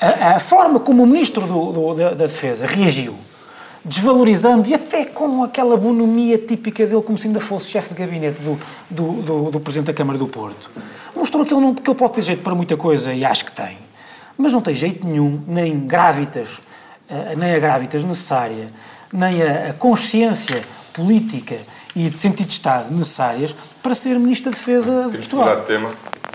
[0.00, 3.14] A, a, forma como o ministro do, do, da, da, Defesa reagiu,
[3.84, 8.40] desvalorizando e até com aquela bonomia típica dele, como se ainda fosse chefe de gabinete
[8.40, 8.58] do,
[8.90, 10.70] do, do, Presidente da Câmara do Porto,
[11.16, 13.52] mostrou que ele, não, que ele pode ter jeito para muita coisa, e acho que
[13.52, 13.78] tem
[14.36, 16.60] mas não tem jeito nenhum, nem grávidas,
[17.08, 18.68] eh, nem a grávidas necessária,
[19.12, 21.56] nem a, consciência política
[21.94, 25.46] e de sentido de Estado necessárias para ser Ministro da Defesa de Portugal.
[25.46, 25.90] Temos de tema,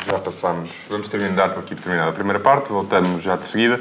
[0.07, 3.79] já passámos, vamos terminar por aqui terminar a primeira parte, voltamos já de seguida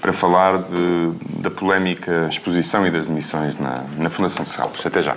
[0.00, 4.84] para falar de, da polémica exposição e das demissões na, na Fundação de Salves.
[4.84, 5.16] Até já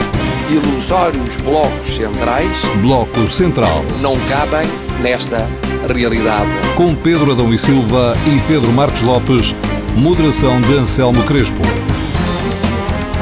[0.51, 2.61] ilusórios blocos centrais.
[2.81, 3.85] Bloco Central.
[4.01, 4.69] Não cabem
[5.01, 5.47] nesta
[5.93, 6.49] realidade.
[6.75, 9.55] Com Pedro Adão e Silva e Pedro Marcos Lopes,
[9.95, 11.61] moderação de Anselmo Crespo.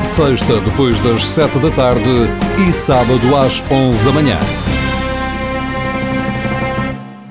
[0.01, 2.09] Sexta, depois das sete da tarde
[2.67, 4.39] e sábado às onze da manhã.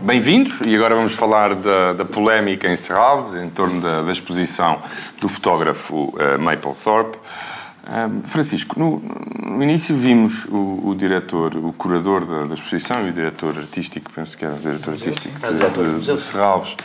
[0.00, 4.78] bem-vindos e agora vamos falar da, da polémica em Serralves em torno da, da exposição
[5.20, 7.18] do fotógrafo uh, Maple Thorpe.
[7.88, 9.00] Um, Francisco, no,
[9.42, 14.10] no, início vimos o, o, diretor, o curador da, da, exposição e o diretor artístico,
[14.12, 16.76] penso que era o diretor artístico de, de, de Serralves,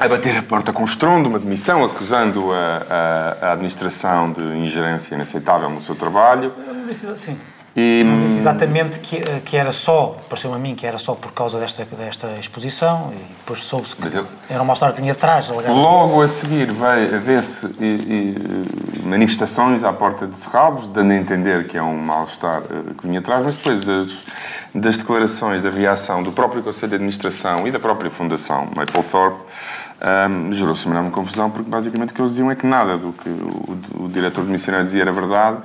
[0.00, 5.14] a bater a porta com estrondo, uma demissão, acusando a, a, a administração de ingerência
[5.14, 6.52] inaceitável no seu trabalho.
[7.14, 7.38] Sim.
[7.76, 8.02] E...
[8.04, 11.30] Não disse exatamente que, eh, que era só, pareceu-me a mim que era só por
[11.32, 14.26] causa desta, desta exposição e depois soube-se que eu...
[14.48, 15.48] era uma história que vinha atrás.
[15.48, 16.66] Logo a seguir
[17.22, 17.68] vê-se
[19.04, 23.20] manifestações à porta de Serralves, dando a entender que é um mal-estar eh, que vinha
[23.20, 24.16] atrás, mas depois das,
[24.74, 29.44] das declarações, da reação do próprio Conselho de Administração e da própria Fundação Maplethorpe,
[30.00, 33.12] um, gerou-se uma enorme confusão, porque basicamente o que eles diziam é que nada do
[33.12, 35.58] que o, o diretor de missionário dizia era verdade,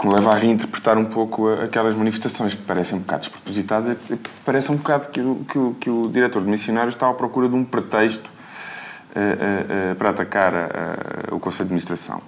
[0.00, 4.16] que me leva a reinterpretar um pouco aquelas manifestações que parecem um bocado despropositadas, é
[4.46, 7.62] parece um bocado que, que, que o diretor de missionários está à procura de um
[7.62, 10.54] pretexto uh, uh, uh, para atacar
[11.30, 12.22] o Conselho de Administração.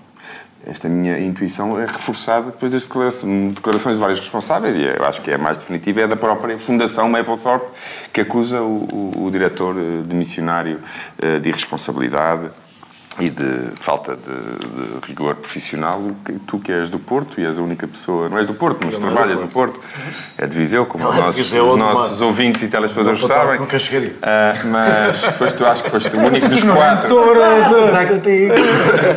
[0.67, 5.31] Esta minha intuição é reforçada depois das declarações, de vários responsáveis, e eu acho que
[5.31, 7.67] é mais definitiva, é da própria Fundação Maplethorpe,
[8.13, 9.75] que acusa o, o, o diretor
[10.07, 10.79] de missionário
[11.41, 12.51] de irresponsabilidade,
[13.20, 16.01] e de falta de, de, rigor profissional,
[16.46, 18.98] tu que és do Porto e és a única pessoa, não és do Porto, mas
[18.98, 19.79] trabalhas no Porto,
[20.38, 23.59] é de Viseu, como os nossos, Viseu, os nossos ouvintes e telespectadores sabem.
[23.59, 24.12] Nunca chegaria.
[24.12, 27.09] Uh, mas foste, acho que foste o único dos quatro.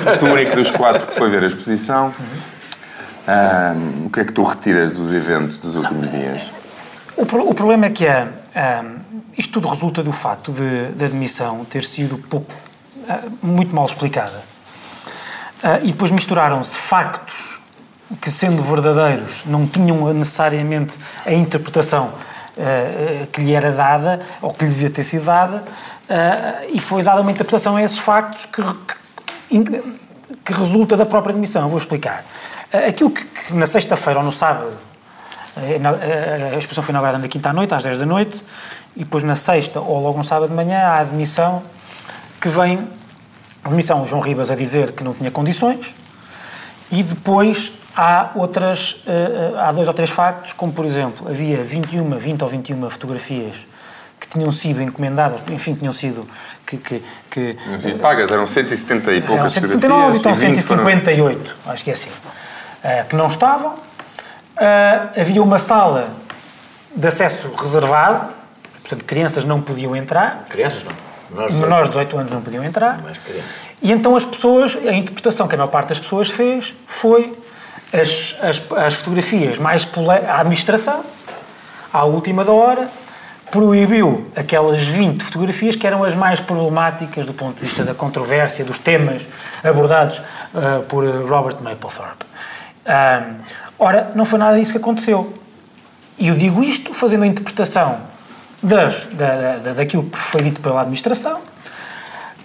[0.03, 2.13] foste o único dos quatro que foi ver a exposição.
[3.27, 6.51] Uh, o que é que tu retiras dos eventos dos últimos dias?
[7.17, 8.27] O, o problema é que é,
[8.83, 12.64] um, isto tudo resulta do facto de, de admissão ter sido pouco ah,
[13.41, 14.43] muito mal explicada.
[15.63, 17.59] Uh, e depois misturaram-se factos
[18.21, 24.65] que, sendo verdadeiros, não tinham necessariamente a interpretação uh, que lhe era dada ou que
[24.65, 25.63] lhe devia ter sido dada,
[26.71, 28.61] e foi dada uma interpretação a esses factos que,
[29.49, 29.83] que,
[30.45, 31.63] que resulta da própria admissão.
[31.63, 32.23] Eu vou explicar.
[32.87, 34.71] aquilo que, que na sexta-feira ou no sábado
[35.57, 38.45] a exposição foi inaugurada na quinta à noite, às 10 da noite,
[38.95, 41.63] e depois na sexta ou logo no sábado de manhã a admissão
[42.45, 42.87] que vem
[43.63, 45.95] a comissão João Ribas a dizer que não tinha condições
[46.91, 52.07] e depois há outras uh, há dois ou três factos como por exemplo havia 21
[52.19, 53.65] 20 ou 21 fotografias
[54.19, 56.23] que tinham sido encomendadas enfim tinham sido
[56.67, 57.57] que, que, que
[57.93, 61.73] uh, pagas eram 170 e poucas 179 então 158 foram...
[61.73, 63.73] acho que é assim uh, que não estavam.
[65.19, 66.09] Havia uma sala
[66.95, 68.29] de acesso reservado
[68.81, 70.45] portanto crianças não podiam entrar.
[70.47, 71.04] Crianças não
[71.35, 72.99] menores de 18 anos não podiam entrar.
[73.81, 77.37] E então as pessoas, a interpretação que a maior parte das pessoas fez foi
[77.93, 79.87] as, as, as fotografias mais
[80.27, 81.03] a administração,
[81.93, 82.89] à última da hora,
[83.51, 88.65] proibiu aquelas 20 fotografias que eram as mais problemáticas do ponto de vista da controvérsia,
[88.65, 89.25] dos temas
[89.63, 92.25] abordados uh, por Robert Mapplethorpe.
[93.77, 95.37] Ora, não foi nada disso que aconteceu.
[96.17, 97.99] E eu digo isto fazendo a interpretação
[98.61, 101.41] das, da, da, daquilo que foi dito pela administração,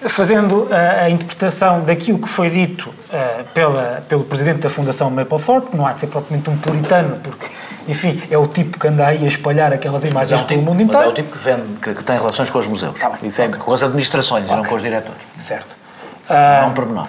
[0.08, 5.70] fazendo a, a interpretação daquilo que foi dito uh, pela, pelo presidente da Fundação Mapplethorpe,
[5.70, 7.46] que não há de ser propriamente um puritano, porque,
[7.86, 10.82] enfim, é o tipo que anda aí a espalhar aquelas imagens é pelo tipo, mundo
[10.82, 11.06] inteiro.
[11.06, 12.98] É o tipo que, vende, que, que tem relações com os museus.
[12.98, 13.60] Tá Isso é okay.
[13.60, 14.56] com as administrações, okay.
[14.56, 15.20] não com os diretores.
[15.38, 15.76] Certo.
[16.28, 17.06] Uh, é um pormenor.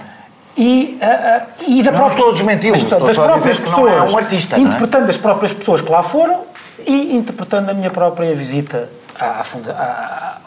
[0.58, 4.18] E, uh, e da não própria, estou a desmentir, das, das próprias pessoas, é um
[4.18, 4.60] artista, é?
[4.60, 6.51] interpretando as próprias pessoas que lá foram
[6.88, 8.90] e interpretando a minha própria visita
[9.20, 9.44] à,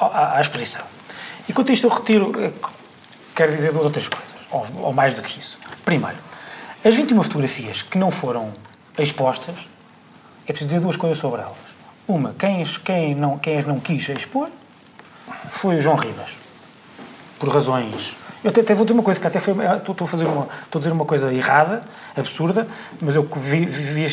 [0.01, 0.83] à, à, exposição.
[1.49, 2.53] E quanto a isto eu retiro, eh,
[3.35, 5.59] quero dizer duas ou três coisas, ou, ou mais do que isso.
[5.85, 6.16] Primeiro,
[6.85, 8.53] as 21 fotografias que não foram
[8.99, 9.68] expostas,
[10.44, 11.57] é preciso dizer duas coisas sobre elas.
[12.07, 14.49] Uma, quem, quem, não, quem as não quis expor
[15.51, 16.31] foi o João Ribas,
[17.38, 19.55] por razões eu até, até, vou dizer uma coisa que até foi.
[19.55, 21.83] Estou, a fazer uma, estou a dizer uma coisa errada,
[22.14, 22.68] absurda,
[23.01, 24.05] mas eu vi, vi,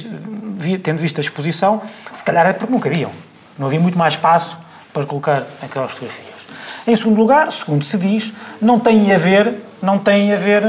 [0.80, 3.12] tendo visto a exposição, se calhar é porque não cabiam.
[3.58, 4.58] Não havia muito mais espaço
[4.93, 6.41] para colocar aquelas fotografias.
[6.88, 10.63] Em segundo lugar, segundo se diz, não tem a ver, não tem a ver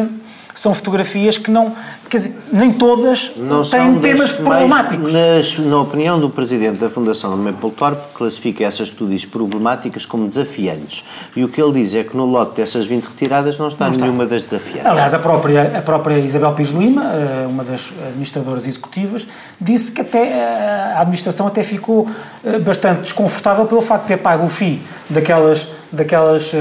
[0.54, 1.74] são fotografias que não,
[2.08, 5.12] quer dizer, nem todas não têm temas problemáticos.
[5.58, 11.04] na opinião do presidente da Fundação do Mapplethorpe, classifica essas estudos problemáticas como desafiantes.
[11.34, 13.92] E o que ele diz é que no lote dessas 20 retiradas não está, não
[13.92, 14.04] está.
[14.04, 14.86] nenhuma das desafiantes.
[14.86, 19.26] Aliás, a própria, a própria Isabel Pires Lima, eh, uma das administradoras executivas,
[19.60, 22.08] disse que até eh, a administração até ficou
[22.44, 26.52] eh, bastante desconfortável pelo facto de ter pago o FII daquelas, daquelas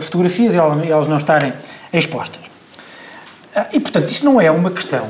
[0.00, 1.52] fotografias e elas não estarem
[1.92, 2.53] expostas.
[3.54, 5.08] Ah, e, portanto, isto não é uma questão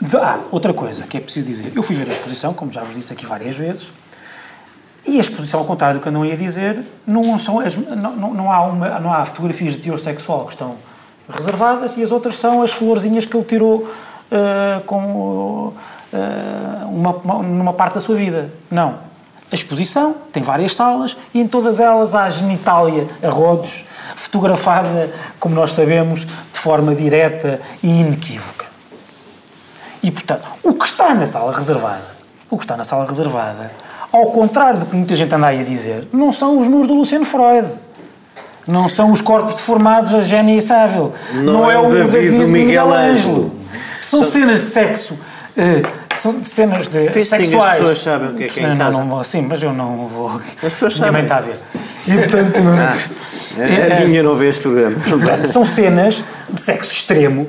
[0.00, 0.16] de...
[0.16, 1.72] Ah, outra coisa que é preciso dizer.
[1.74, 3.90] Eu fui ver a exposição, como já vos disse aqui várias vezes,
[5.06, 8.14] E a exposição, ao contrário do que andam aí a dizer, não, são as, não,
[8.14, 10.76] não, não, há uma, não há fotografias de teor sexual que estão
[11.28, 15.74] reservadas e as outras são as florzinhas que ele tirou uh, com, uh,
[16.88, 18.50] uma, uma, numa parte da sua vida.
[18.70, 19.07] Não.
[19.50, 23.84] A exposição tem várias salas e em todas elas há genitália a rodos,
[24.14, 28.66] fotografada, como nós sabemos, de forma direta e inequívoca.
[30.02, 32.04] E, portanto, o que está na sala reservada,
[32.50, 33.70] o que está na sala reservada
[34.12, 36.94] ao contrário do que muita gente anda aí a dizer, não são os números do
[36.94, 37.68] Luciano Freud.
[38.66, 41.10] Não são os corpos deformados da Jenny Saville.
[41.32, 43.52] Não, não é, é, o David, David Miguel Ângelo.
[44.02, 45.14] São cenas de sexo.
[45.14, 47.72] Uh, são cenas de Fisting, sexuais.
[47.72, 48.98] As pessoas sabem o que é que é em não, casa.
[48.98, 50.30] Não, não, sim, mas eu não vou.
[50.30, 51.22] As pessoas sabem.
[51.22, 51.58] Ninguém está a ver.
[52.06, 52.60] E portanto.
[52.60, 52.78] Não...
[52.78, 52.96] Ah,
[53.98, 54.96] a, a minha não vê este programa.
[55.52, 57.48] são cenas de sexo extremo.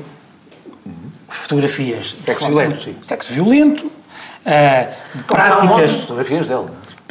[1.27, 2.15] Fotografias.
[2.23, 2.95] Sexo violento, sim.
[3.01, 5.91] Sexo violento uh, práticas.
[6.01, 6.65] fotografias dele.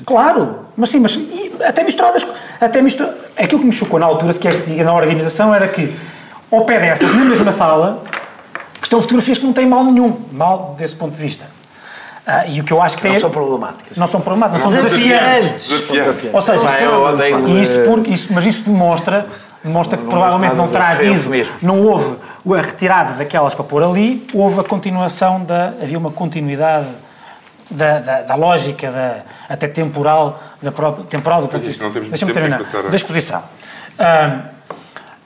[0.04, 2.26] Claro, mas sim, mas e, até misturadas.
[2.60, 5.68] Até mistura, aquilo que me chocou na altura, se queres que diga na organização, era
[5.68, 5.94] que
[6.50, 8.02] ao pé dessas, na mesma sala,
[8.80, 11.46] que estão fotografias que não têm mal nenhum, mal desse ponto de vista.
[12.30, 13.20] Ah, e o que eu acho que não tem.
[13.20, 13.96] são problemáticas.
[13.96, 15.68] Não são problemáticas, não são desafiantes.
[15.70, 16.30] desafiantes.
[16.34, 16.66] Ou seja,
[17.46, 19.26] e isso porque, isso, mas isso demonstra,
[19.64, 21.30] demonstra que provavelmente não terá havido,
[21.62, 22.16] não houve
[22.54, 25.68] a retirada daquelas para pôr ali, houve a continuação da.
[25.82, 26.88] havia uma continuidade
[27.70, 29.16] da, da, da, lógica, da,
[29.48, 31.88] até temporal, da própria, temporal do ponto de vista.
[31.88, 32.60] Deixa-me terminar.
[32.62, 33.42] Da exposição.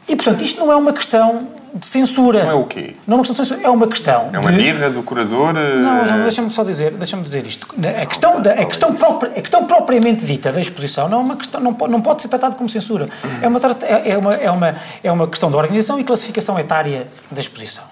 [0.08, 2.44] e, portanto, isto não é uma questão de censura.
[2.44, 2.94] Não é o quê?
[3.06, 4.30] Não é uma questão de censura, é uma questão.
[4.32, 4.58] É uma de...
[4.58, 5.52] birra do curador.
[5.52, 6.22] Não, uh...
[6.22, 7.66] deixa-me só dizer, deixa-me dizer isto.
[8.00, 11.36] A questão, da, a, questão própria, a questão propriamente dita da exposição não é uma
[11.36, 13.08] questão, não pode, não pode ser tratada como censura.
[13.40, 13.58] É uma,
[14.04, 17.84] é, uma, é, uma, é uma questão de organização e classificação etária da exposição.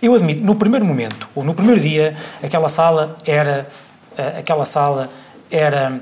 [0.00, 3.66] Eu admito, no primeiro momento, ou no primeiro dia, aquela sala era
[4.38, 5.10] aquela sala
[5.50, 6.00] era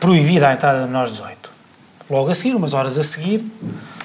[0.00, 1.52] proibida a entrada de menores de 18.
[2.10, 3.44] Logo a seguir, umas horas a seguir,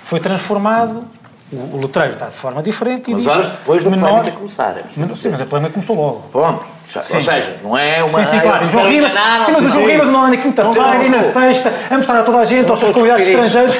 [0.04, 1.08] foi transformado,
[1.52, 3.12] o, o letreiro está de forma diferente.
[3.12, 4.78] Umas horas depois da menor, polémica começar.
[4.78, 4.84] É
[5.16, 6.24] sim, mas a polémica começou logo.
[6.32, 6.77] Pronto.
[6.90, 7.18] Sim.
[7.18, 8.10] Ou seja, não é uma.
[8.10, 8.66] Sim, sim, claro.
[8.66, 11.74] O João Ribas, enganar, sim, mas o João Ribas não na quinta-feira e na sexta
[11.90, 13.78] a mostrar a toda a gente, aos seus convidados estrangeiros,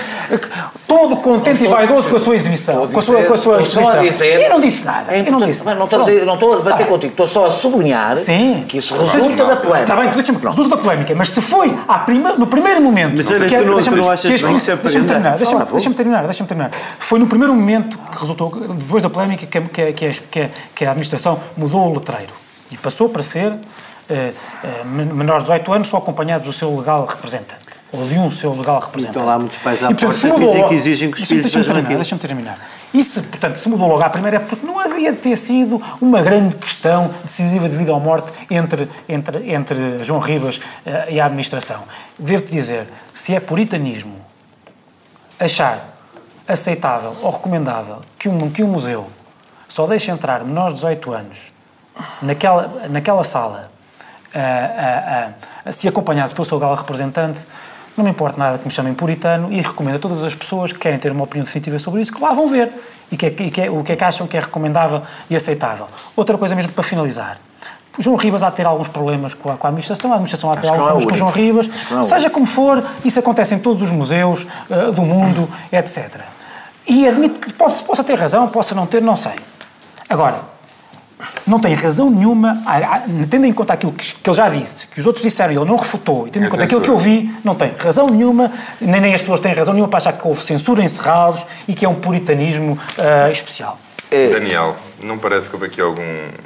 [0.86, 4.04] todo contente e vaidoso com a sua exibição, com a sua, com a sua exposição.
[4.24, 5.16] Eu não disse nada.
[5.16, 5.78] eu não disse nada.
[5.78, 8.66] Não estou, dizer, não estou a debater tá contigo, estou só a sublinhar sim.
[8.68, 9.94] que isso resulta da polémica.
[9.94, 11.74] Está bem, deixa-me resulta da polémica, mas se foi
[12.06, 13.14] prima, no primeiro momento.
[13.16, 16.48] Mas olha, tu não, tu não achas que isso é Deixa-me terminar, deixa-me terminar, deixa-me
[16.48, 16.72] terminar.
[17.00, 22.47] Foi no primeiro momento que resultou, depois da polémica, que a administração mudou o letreiro
[22.72, 23.54] e passou para ser
[24.10, 24.32] eh,
[24.64, 28.54] eh, menores de 18 anos só acompanhados do seu legal representante, ou de um seu
[28.56, 29.18] legal representante.
[29.18, 31.74] Então lá muitos pais à e, portanto, porta dizem que exigem que os filhos deixa
[31.74, 32.60] terminar, Deixa-me terminar.
[32.94, 36.22] Isso, portanto, se mudou logo à primeira é porque não havia de ter sido uma
[36.22, 40.62] grande questão decisiva de vida ou morte entre, entre, entre João Ribas uh,
[41.10, 41.84] e a administração.
[42.18, 44.16] Devo-te dizer, se é puritanismo
[45.38, 45.98] achar
[46.48, 49.08] aceitável ou recomendável que um, que um museu
[49.68, 51.57] só deixe entrar menores de 18 anos
[52.22, 53.70] naquela, naquela sala
[55.72, 57.46] se acompanhado pelo seu galo representante,
[57.98, 60.78] não me importa nada que me chamem puritano e recomendo a todas as pessoas que
[60.78, 62.72] querem ter uma opinião definitiva sobre isso que lá vão ver
[63.12, 65.36] e, que, é, e que é, o que é que acham que é recomendável e
[65.36, 65.88] aceitável.
[66.16, 67.40] Outra coisa mesmo para finalizar.
[67.98, 70.52] O João Ribas há de ter alguns problemas com a, com a administração, a administração
[70.52, 71.68] há de ter alguns problemas com o João Ribas.
[72.04, 76.22] Seja como for, isso acontece em todos os museus uh, do mundo, etc.
[76.88, 79.34] E admito que possa, possa ter razão, possa não ter, não sei.
[80.08, 80.42] Agora,
[81.46, 82.58] não tem razão nenhuma,
[83.30, 85.66] tendo em conta aquilo que, que ele já disse, que os outros disseram e ele
[85.66, 89.02] não refutou, e tendo em conta aquilo que eu vi, não tem razão nenhuma, nem,
[89.02, 90.88] nem as pessoas têm razão nenhuma para achar que houve censura em
[91.68, 93.80] e que é um puritanismo uh, especial.
[94.10, 94.30] É.
[94.30, 96.02] Daniel, não parece que houve aqui algum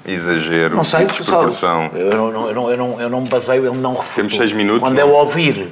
[0.05, 1.91] exagero não sei, de desproporção?
[1.93, 4.15] Eu não, eu, não, eu, não, eu não me baseio, ele não refutou.
[4.15, 4.81] Temos seis minutos.
[4.81, 5.07] Quando não?
[5.07, 5.71] eu ouvir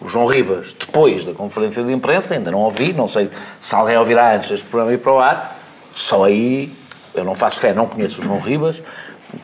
[0.00, 3.96] o João Ribas, depois da conferência de imprensa, ainda não ouvi, não sei se alguém
[3.96, 5.58] ouvirá antes deste programa ir para o ar,
[5.94, 6.72] só aí
[7.14, 8.82] eu não faço fé, não conheço o João Ribas,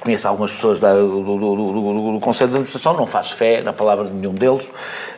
[0.01, 3.73] conheço algumas pessoas da, do, do, do, do, Conselho de Administração, não faço fé na
[3.73, 4.71] palavra de nenhum deles.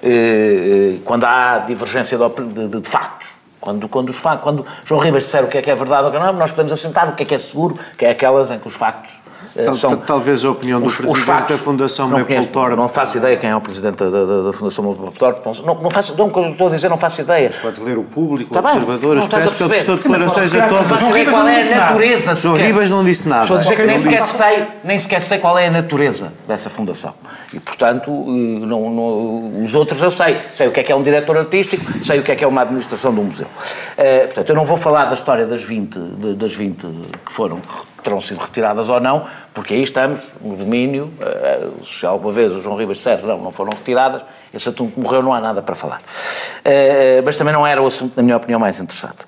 [0.02, 3.28] Eh, eh, quando há divergência de, de, de factos,
[3.60, 6.18] quando, quando, os, quando João Ribas disser o que é que é verdade ou que
[6.18, 8.58] não, é, nós podemos assentar o que é que é seguro, que é aquelas em
[8.58, 9.12] que os factos
[9.54, 12.76] Tal, são, talvez a opinião do os, Presidente os factos, da Fundação Mapletor...
[12.76, 15.40] Não faço ideia quem é o Presidente da, da, da Fundação Mapletor.
[15.64, 17.48] Não, não faço, não, estou a dizer, não faço ideia.
[17.48, 20.68] Mas podes ler o Público, tá o Observador, o Expresso, que ele prestou declarações a
[20.68, 20.88] todos.
[20.88, 22.34] Não sei qual é a natureza.
[22.36, 23.42] João Ribas não disse nada.
[23.42, 26.70] Estou a dizer que nem sequer, sei, nem sequer sei qual é a natureza dessa
[26.70, 27.14] Fundação.
[27.52, 30.38] E, portanto, eh, não, não, os outros eu sei.
[30.52, 32.46] Sei o que é que é um diretor artístico, sei o que é que é
[32.46, 33.46] uma administração de um museu.
[33.46, 35.98] Uh, portanto, eu não vou falar da história das 20,
[36.36, 36.86] das 20
[37.24, 37.60] que foram
[38.02, 42.62] terão sido retiradas ou não, porque aí estamos no domínio, uh, se alguma vez o
[42.62, 44.22] João Ribas disser não, não foram retiradas,
[44.52, 45.98] esse assunto morreu, não há nada para falar.
[45.98, 49.26] Uh, mas também não era o assunto, na minha opinião, mais interessante.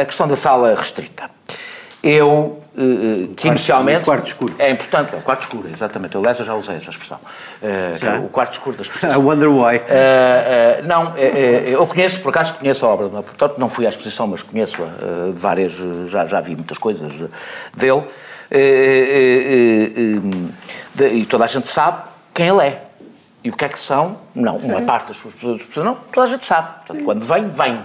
[0.00, 1.30] A questão da sala restrita.
[2.02, 4.02] Eu, uh, que inicialmente...
[4.02, 4.54] O quarto escuro.
[4.58, 6.16] É importante, o quarto escuro, exatamente.
[6.16, 7.18] Aliás, eu já usei essa expressão.
[7.62, 9.14] Uh, o quarto escuro das pessoas.
[9.14, 9.76] I wonder why.
[9.76, 14.26] Uh, não, eu conheço, por acaso conheço a obra, não, portanto não fui à exposição,
[14.26, 17.28] mas conheço-a de várias, já, já vi muitas coisas
[17.74, 18.04] dele.
[21.12, 22.02] e toda a gente sabe
[22.34, 22.82] quem ele é.
[23.42, 24.18] E o que é que são?
[24.34, 24.68] Não, Sim.
[24.68, 26.74] uma parte das suas pessoas não, toda a gente sabe.
[26.76, 27.82] Portanto, quando vem, vem.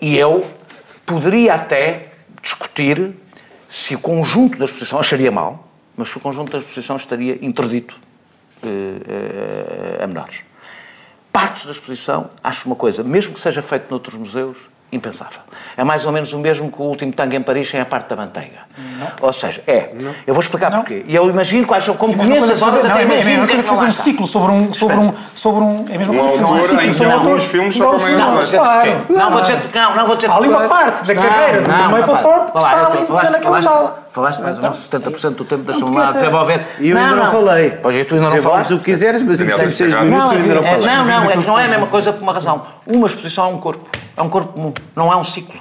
[0.00, 0.46] E eu
[1.04, 2.08] poderia até
[2.42, 3.14] discutir
[3.76, 7.94] se o conjunto da exposição, acharia mal, mas se o conjunto da exposição estaria interdito
[8.62, 8.68] eh,
[9.06, 10.40] eh, a menores.
[11.30, 14.56] Partes da exposição, acho uma coisa, mesmo que seja feito noutros museus,
[14.92, 15.40] impensável.
[15.76, 18.08] É mais ou menos o mesmo que o último tango em Paris sem a parte
[18.08, 18.60] da manteiga.
[18.98, 19.08] Não.
[19.20, 19.90] Ou seja, é.
[19.94, 20.14] Não.
[20.26, 20.78] Eu vou explicar não.
[20.78, 21.04] porquê.
[21.06, 23.30] E eu imagino quais são, como é conheço as obras, até é imagino.
[23.30, 24.72] É a mesma coisa que fazer um ciclo sobre um.
[24.72, 27.76] Sobre um, sobre um é a mesma coisa que fazer um ciclo sobre alguns filmes
[27.76, 28.60] só como é não, vou dizer,
[29.74, 30.30] não, não vou dizer.
[30.30, 34.05] Há ali uma parte da carreira do Maple Thorpe que está ali naquela sala.
[34.16, 36.66] Falaste mais ou menos 70% do tempo, deixa-me lá desenvolver.
[36.80, 37.72] E eu ainda não falei.
[37.82, 38.72] Pois tu ainda não falaste.
[38.72, 40.86] o que quiseres, mas em 6 minutos eu ainda não falei.
[40.86, 42.64] Não, não, é que não é a mesma coisa por uma razão.
[42.86, 43.86] Uma exposição é um corpo.
[44.16, 45.60] É um corpo comum, não é um ciclo.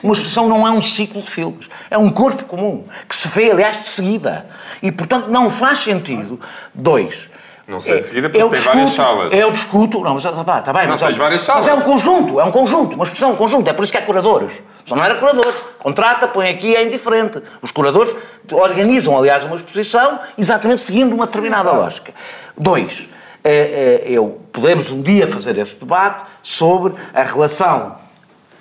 [0.00, 3.50] Uma exposição não é um ciclo de filmes, é um corpo comum, que se vê,
[3.50, 4.46] aliás, de seguida.
[4.80, 6.38] E, portanto, não faz sentido.
[6.72, 7.28] Dois.
[7.68, 9.32] Não sei de seguida porque tem discuto, várias salas.
[9.34, 11.66] Eu discuto, não, mas está tá bem, não mas, tens é, várias salas.
[11.66, 13.98] mas é um conjunto, é um conjunto, uma exposição, um conjunto, é por isso que
[13.98, 14.52] há curadores.
[14.86, 15.54] Só não era curadores.
[15.78, 17.42] Contrata, põe aqui, é indiferente.
[17.60, 18.16] Os curadores
[18.50, 22.14] organizam, aliás, uma exposição exatamente seguindo uma determinada lógica.
[22.56, 23.06] Dois,
[23.44, 27.96] é, é, eu, podemos um dia fazer esse debate sobre a relação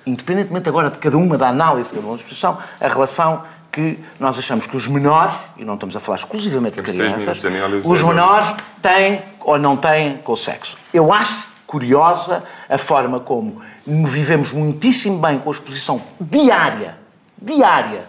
[0.07, 4.76] independentemente agora de cada uma da análise da exposição, a relação que nós achamos que
[4.76, 7.39] os menores, e não estamos a falar exclusivamente de crianças,
[7.84, 10.78] os menores têm ou não têm com o sexo.
[10.93, 16.97] Eu acho curiosa a forma como vivemos muitíssimo bem com a exposição diária,
[17.41, 18.05] diária,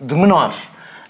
[0.00, 0.56] de menores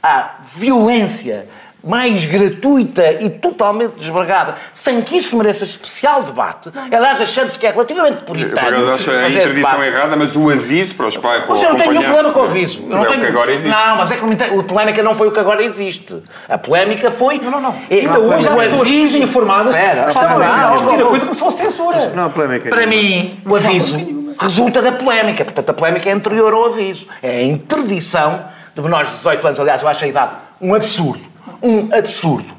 [0.03, 1.49] à violência
[1.85, 7.71] mais gratuita e totalmente desbragada, sem que isso mereça especial debate, aliás, achando-se que é
[7.71, 8.77] relativamente puritano.
[8.77, 11.45] Eu acho a interdição errada, mas o aviso para os pais.
[11.49, 12.85] Mas eu não tenho nenhum problema com o aviso.
[12.89, 13.21] Mas não é tenho...
[13.21, 13.69] o que agora existe.
[13.69, 14.59] Não, mas é que não tem...
[14.59, 16.23] a polémica não foi o que agora existe.
[16.49, 17.39] A polémica foi.
[17.39, 17.77] Não, não, não.
[17.91, 22.13] Então hoje há pessoas desinformadas que estavam a discutir a coisa como se fosse censura.
[22.15, 22.71] Não, a polémica.
[22.71, 23.97] Para mim, o aviso
[24.39, 25.45] resulta da polémica.
[25.45, 27.07] Portanto, a polémica é anterior ao aviso.
[27.23, 29.61] É a interdição de menores de 18 anos.
[29.61, 31.28] Aliás, eu acho a idade um absurdo
[31.63, 32.59] um absurdo.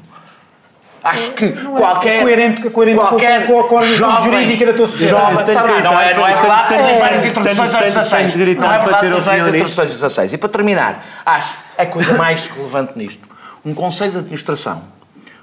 [1.02, 2.22] Acho que não é qualquer.
[2.22, 5.32] coerente, coerente qualquer com, com a organização jurídica da tua sociedade.
[5.32, 8.36] Jovem, tá bem, não é, não é verdade, tens várias introduções aos 16.
[8.36, 10.32] Não é verdade, tens várias introduções aos 16.
[10.34, 13.26] E para terminar, acho a coisa mais relevante nisto.
[13.64, 14.82] Um conselho de administração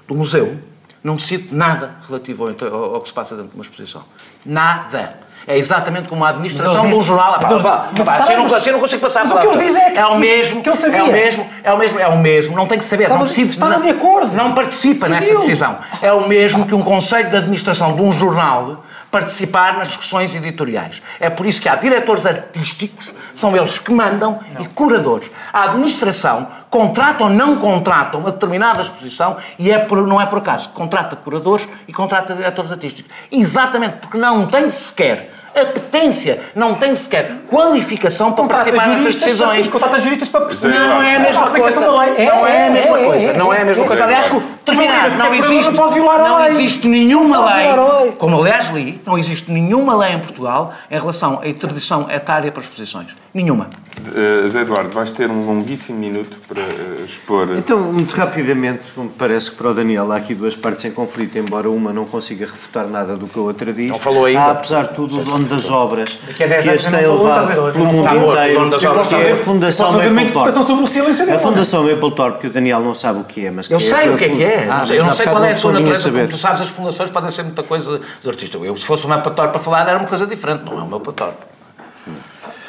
[0.06, 0.58] do museu
[1.02, 4.04] não decide nada relativo ao, ao, ao que se passa dentro de uma exposição.
[4.46, 5.27] Nada.
[5.48, 7.38] É exatamente como a administração de um jornal.
[7.40, 9.74] Mas, mas, mas, assim, eu não, assim não consigo passar mas o que ele diz
[9.74, 10.98] é que, é o mesmo, que ele sabia.
[10.98, 12.54] É o mesmo, é o mesmo, é o mesmo.
[12.54, 13.04] Não tem que saber.
[13.04, 14.36] Estava, não decide, estava não, de acordo.
[14.36, 15.14] Não participa Seguiu.
[15.14, 15.78] nessa decisão.
[16.02, 21.00] É o mesmo que um conselho de administração de um jornal participar nas discussões editoriais.
[21.18, 24.62] É por isso que há diretores artísticos, são eles que mandam, não.
[24.62, 25.30] e curadores.
[25.52, 30.38] A administração contrata ou não contrata uma determinada exposição e é por, não é por
[30.38, 33.10] acaso contrata curadores e contrata diretores artísticos.
[33.32, 39.68] Exatamente porque não tem sequer apetência, não tem sequer qualificação para contrata participar nessas decisões.
[39.68, 40.78] Contrata juristas para perceber.
[40.78, 41.80] Não é a mesma coisa.
[41.80, 43.32] Não é a mesma coisa.
[43.32, 44.04] Não é a mesma coisa.
[44.04, 44.26] Aliás,
[44.64, 50.18] terminar, não existe, não existe nenhuma lei, como aliás li, não existe nenhuma lei em
[50.18, 53.16] Portugal em relação à interdição etária para exposições.
[53.32, 53.70] Nenhuma.
[54.08, 57.48] Uh, Zé Eduardo, vais ter um longuíssimo minuto para uh, expor.
[57.56, 58.82] Então, muito rapidamente,
[59.18, 62.46] parece que para o Daniel há aqui duas partes em conflito, embora uma não consiga
[62.46, 63.88] refutar nada do que a outra diz.
[63.88, 64.40] Não falou ainda.
[64.40, 67.86] Há, apesar de tudo, o dono das obras que, é que as tem levado pelo
[67.86, 70.52] mundo inteiro, que é a Fundação Mapplethorpe.
[70.52, 73.70] sobre o silêncio A Fundação Mapplethorpe, que o Daniel não sabe o que é, mas
[73.70, 74.68] Eu sei o que é que é.
[74.70, 77.30] Ah, eu não sei qual é a sua natureza, como tu sabes, as fundações podem
[77.30, 78.62] ser muita coisa dos artistas.
[78.62, 81.46] Eu, se fosse o Mapplethorpe para falar, era uma coisa diferente, não é o Mapplethorpe.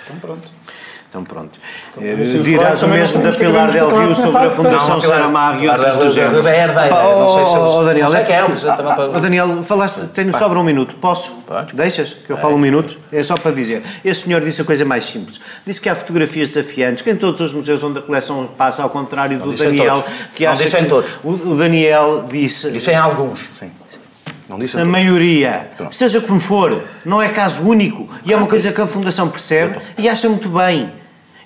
[0.03, 0.58] Então pronto.
[1.09, 1.57] Então pronto.
[1.89, 5.97] Então, eh, dirás o mesmo da Pilar Del Rio sobre a Fundação Saramago e outros
[5.97, 6.47] do género.
[6.47, 8.45] É herdeira, não sei se oh, Daniel, é, é
[9.15, 11.35] oh, Daniel, falaste, tenho sobra um minuto, posso?
[11.73, 12.99] Deixas que eu falo um minuto?
[13.11, 13.81] É só para dizer.
[14.05, 15.41] Esse senhor disse a coisa mais simples.
[15.65, 18.89] Disse que há fotografias desafiantes, que em todos os museus onde a coleção passa, ao
[18.91, 20.05] contrário do Daniel,
[20.35, 21.17] que acha não disse em todos.
[21.23, 22.69] O, Daniel disse...
[22.69, 23.71] Disse em alguns, sim.
[24.47, 25.95] Não disse a maioria, Pronto.
[25.95, 29.79] seja como for, não é caso único e é uma coisa que a Fundação percebe
[29.95, 30.98] e acha muito bem.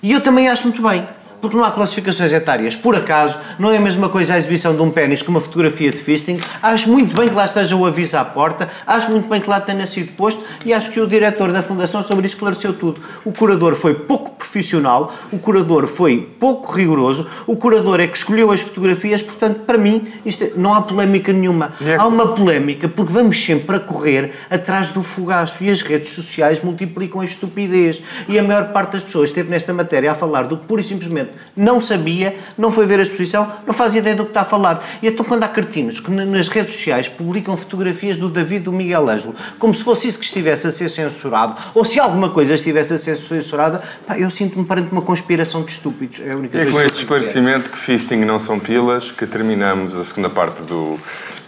[0.04, 1.08] E eu também acho muito bem.
[1.44, 4.80] Porque não há classificações etárias por acaso, não é a mesma coisa a exibição de
[4.80, 6.38] um pênis com uma fotografia de fisting.
[6.62, 9.60] Acho muito bem que lá esteja o aviso à porta, acho muito bem que lá
[9.60, 12.98] tenha sido posto e acho que o diretor da Fundação sobre isso esclareceu tudo.
[13.26, 18.50] O curador foi pouco profissional, o curador foi pouco rigoroso, o curador é que escolheu
[18.50, 21.74] as fotografias, portanto, para mim, isto é, não há polémica nenhuma.
[21.84, 21.96] É.
[21.96, 26.62] Há uma polémica porque vamos sempre a correr atrás do fogaço e as redes sociais
[26.62, 28.02] multiplicam a estupidez.
[28.28, 30.84] E a maior parte das pessoas esteve nesta matéria a falar do que pura e
[30.84, 34.44] simplesmente não sabia, não foi ver a exposição, não faz ideia do que está a
[34.44, 34.84] falar.
[35.02, 38.72] E então, quando há cartinos que nas redes sociais publicam fotografias do David e do
[38.72, 42.54] Miguel Ângelo, como se fosse isso que estivesse a ser censurado, ou se alguma coisa
[42.54, 46.20] estivesse a ser censurada, pá, eu sinto-me perante uma conspiração de estúpidos.
[46.20, 50.04] É a única é com este esclarecimento que fisting não são pilas que terminamos a
[50.04, 50.96] segunda parte do,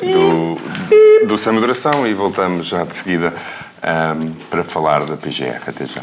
[0.00, 3.32] do, do Sem Moderação e voltamos já de seguida
[3.82, 5.62] um, para falar da PGR.
[5.66, 6.02] Até já.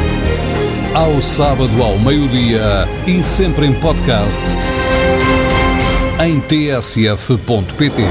[0.93, 4.43] Ao sábado ao meio-dia e sempre em podcast
[6.19, 8.01] em tsf.pt.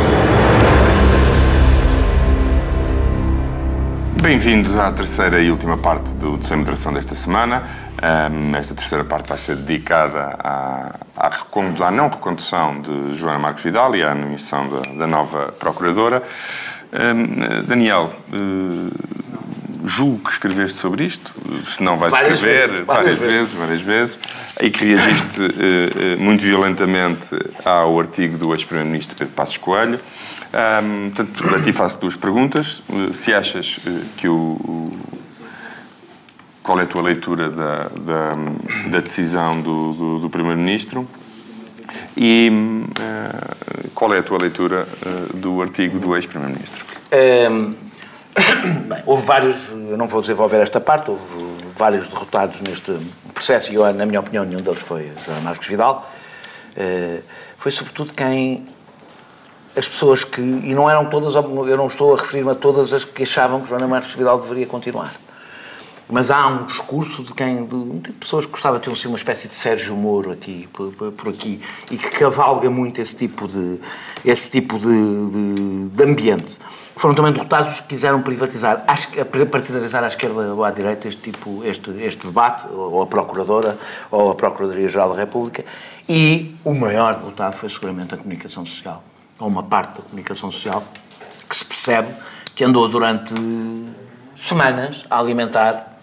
[4.22, 7.64] Bem-vindos à terceira e última parte do Sem Moderação desta semana.
[8.02, 13.62] Um, esta terceira parte vai ser dedicada à, à, à, não recondução de Joana Marcos
[13.62, 16.22] Vidal e à nomeação da, da nova Procuradora.
[16.94, 19.10] Um, Daniel, uh,
[19.84, 21.32] julgo que escreveste sobre isto,
[21.66, 24.18] se não vais várias escrever vezes, várias, várias vezes, várias vezes,
[24.60, 27.28] e que reagiste uh, uh, muito violentamente
[27.64, 29.98] ao artigo do ex-primeiro-ministro Pedro Passos Coelho.
[30.52, 32.82] Um, portanto, a ti faço duas perguntas.
[32.88, 33.78] Uh, se achas
[34.16, 34.90] que o,
[36.62, 38.26] Qual é a tua leitura da, da,
[38.90, 41.08] da decisão do, do, do primeiro-ministro?
[42.16, 42.50] E
[43.94, 44.86] qual é a tua leitura
[45.34, 46.84] do artigo do ex-primeiro-ministro?
[47.50, 47.89] Um
[48.88, 51.22] Bem, houve vários, eu não vou desenvolver esta parte, houve
[51.76, 52.92] vários derrotados neste
[53.34, 56.10] processo e eu, na minha opinião, nenhum deles foi João Marcos Vidal.
[56.76, 57.22] Uh,
[57.58, 58.66] foi sobretudo quem
[59.76, 63.04] as pessoas que, e não eram todas, eu não estou a referir-me a todas as
[63.04, 65.14] que achavam que Joana Marques Vidal deveria continuar.
[66.10, 69.46] Mas há um discurso de quem, de, pessoas que gostava de ter assim, uma espécie
[69.46, 73.78] de Sérgio Moro aqui, por, por, aqui, e que cavalga muito esse tipo de,
[74.24, 76.58] esse tipo de, de, de ambiente.
[76.96, 78.84] Foram também derrotados os que quiseram privatizar,
[79.50, 83.78] partidarizar à esquerda ou à direita este, tipo, este, este debate, ou a Procuradora,
[84.10, 85.64] ou a Procuradoria-Geral da República,
[86.08, 89.02] e o maior derrotado foi seguramente a comunicação social,
[89.38, 90.82] ou uma parte da comunicação social,
[91.48, 92.08] que se percebe
[92.54, 93.32] que andou durante
[94.36, 95.99] semanas a alimentar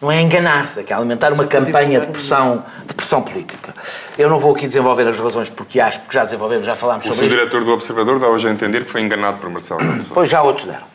[0.00, 3.72] não é enganar-se, é é alimentar uma campanha de pressão, de pressão política.
[4.18, 7.26] Eu não vou aqui desenvolver as razões porque acho que já desenvolvemos, já falámos sobre
[7.26, 7.34] isso.
[7.34, 9.80] O diretor do Observador dá hoje a entender que foi enganado por Marcelo
[10.12, 10.92] Pois já outros deram.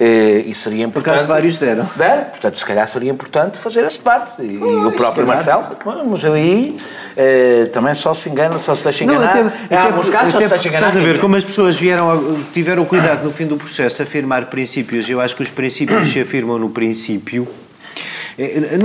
[0.00, 1.04] Eh, e seria importante.
[1.04, 1.88] Por acaso vários deram.
[1.96, 4.40] Deram, portanto, se calhar seria importante fazer esse debate.
[4.40, 5.64] E, o próprio Marcelo,
[6.06, 6.78] mas aí
[7.16, 9.34] eh, também só se engana, só se deixa enganar.
[9.34, 10.88] Não, até, até, alguns casos até, só se deixa enganar.
[10.88, 14.46] Estás a ver como as pessoas vieram, tiveram cuidado no fim do processo a afirmar
[14.46, 15.10] princípios.
[15.10, 17.48] Eu acho que os princípios se afirmam no princípio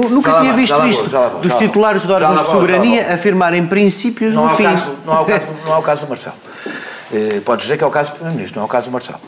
[0.10, 4.45] nunca já tinha visto isto, vou, dos titulares de órgãos de soberania afirmarem princípios não
[4.45, 4.64] no fim.
[4.64, 6.36] Caso, não, há o caso, não há o caso do Marcelo.
[7.14, 9.20] Eh, podes dizer que é o caso do Primeiro-Ministro, não é o caso do Marcelo.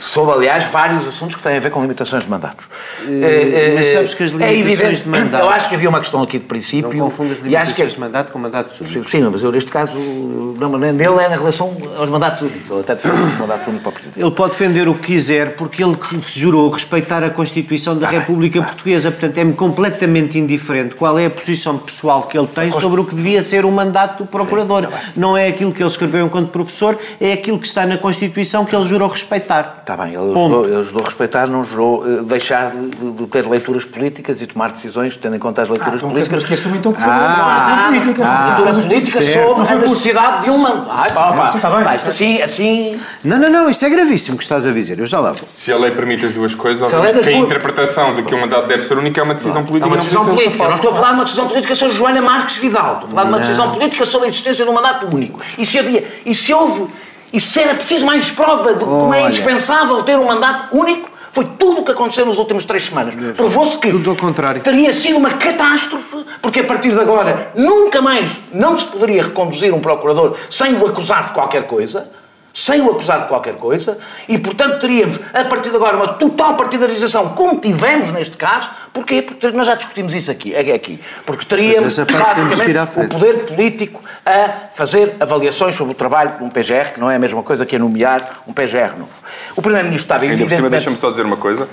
[0.00, 2.64] Soube, aliás, vários assuntos que têm a ver com limitações de mandatos.
[2.64, 5.46] Uh, mas sabes que as limitações é evidente, de mandatos...
[5.46, 6.92] Eu acho que havia uma questão aqui de princípio...
[6.92, 9.10] Não confundas limitações que, de mandato com mandatos únicos.
[9.10, 12.70] Sim, mas eu neste caso, não, nele é na relação aos mandatos únicos.
[12.70, 14.20] Ele até defende o mandato único para o Presidente.
[14.20, 18.10] Ele pode defender o que quiser, porque ele se jurou respeitar a Constituição da ah,
[18.10, 18.64] República ah.
[18.64, 19.10] Portuguesa.
[19.10, 23.14] Portanto, é-me completamente indiferente qual é a posição pessoal que ele tem sobre o que
[23.14, 24.84] devia ser o mandato do Procurador.
[24.84, 27.98] Sim, tá não é aquilo que ele escreveu enquanto professor, é aquilo que está na
[27.98, 29.78] Constituição que ele jurou respeitar.
[29.80, 33.84] Está bem, ele jurou, ele jurou respeitar, não jurou uh, deixar de, de, ter leituras
[33.84, 36.42] políticas e tomar decisões tendo em conta as leituras ah, então políticas.
[36.42, 38.22] Mas que assume então que foi ah, uma política.
[38.24, 39.24] Ah, leituras políticas
[39.68, 40.90] sobre a necessidade de um mandato.
[40.90, 41.96] Ah, pá, pá, está bem.
[41.96, 43.00] Isto assim, assim...
[43.24, 45.48] Não, não, não, isso é gravíssimo o que estás a dizer, eu já lá vou.
[45.54, 48.82] Se a lei permite as duas coisas, a, a interpretação de que o mandato deve
[48.82, 49.86] ser único é uma decisão política.
[49.86, 50.64] É uma decisão política.
[50.64, 52.94] Eu não estou a falar de uma decisão política sobre Joana Marques Vidal.
[52.94, 55.40] Estou a falar de uma decisão política sobre a existência de um mandato único.
[55.58, 56.86] E se havia, e se houve
[57.32, 61.44] e se era preciso mais prova de como é indispensável ter um mandato único, Foi
[61.44, 63.14] tudo o que aconteceu nas últimas três semanas.
[63.36, 64.62] Provou-se que tudo ao contrário.
[64.62, 69.74] teria sido uma catástrofe, porque a partir de agora nunca mais não se poderia reconduzir
[69.74, 72.10] um procurador sem o acusar de qualquer coisa
[72.56, 76.56] sem o acusar de qualquer coisa, e portanto teríamos, a partir de agora, uma total
[76.56, 78.70] partidarização, como tivemos neste caso.
[78.94, 79.20] Porquê?
[79.20, 80.54] Porque nós já discutimos isso aqui.
[80.54, 80.98] É aqui.
[81.26, 86.94] Porque teríamos, basicamente, o poder político a fazer avaliações sobre o trabalho de um PGR,
[86.94, 89.12] que não é a mesma coisa que a nomear um PGR novo.
[89.54, 90.70] O Primeiro-Ministro estava evidentemente...
[90.70, 91.64] Deixa-me só dizer uma coisa.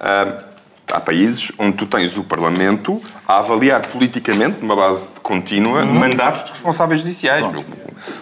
[0.00, 0.42] Uh,
[0.92, 5.94] há países onde tu tens o Parlamento a avaliar politicamente, numa base contínua, uhum.
[5.94, 7.44] mandatos de responsáveis judiciais.
[7.44, 7.64] Bom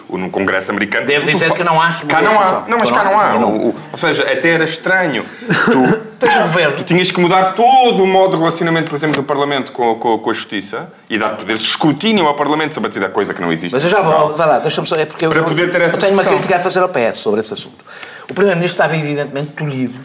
[0.09, 1.05] no Congresso americano.
[1.05, 2.05] Devo dizer que não acho.
[2.05, 2.65] Cá não há.
[2.67, 3.35] Não, mas cá não há.
[3.35, 5.23] Ou seja, até era estranho.
[5.65, 6.75] Tu, Tens um governo.
[6.75, 10.17] Tu tinhas que mudar todo o modo de relacionamento, por exemplo, do Parlamento com, com,
[10.19, 13.51] com a Justiça e dar poderes de escrutínio ao Parlamento sobre atividade, coisa que não
[13.51, 13.73] existe.
[13.73, 14.35] Mas eu já vou.
[14.35, 14.95] Vai lá, deixa-me só.
[14.97, 17.17] É porque Para eu, poder ter essa eu tenho uma crítica a fazer ao PS
[17.17, 17.85] sobre esse assunto.
[18.29, 19.97] O Primeiro-Ministro estava evidentemente tolhido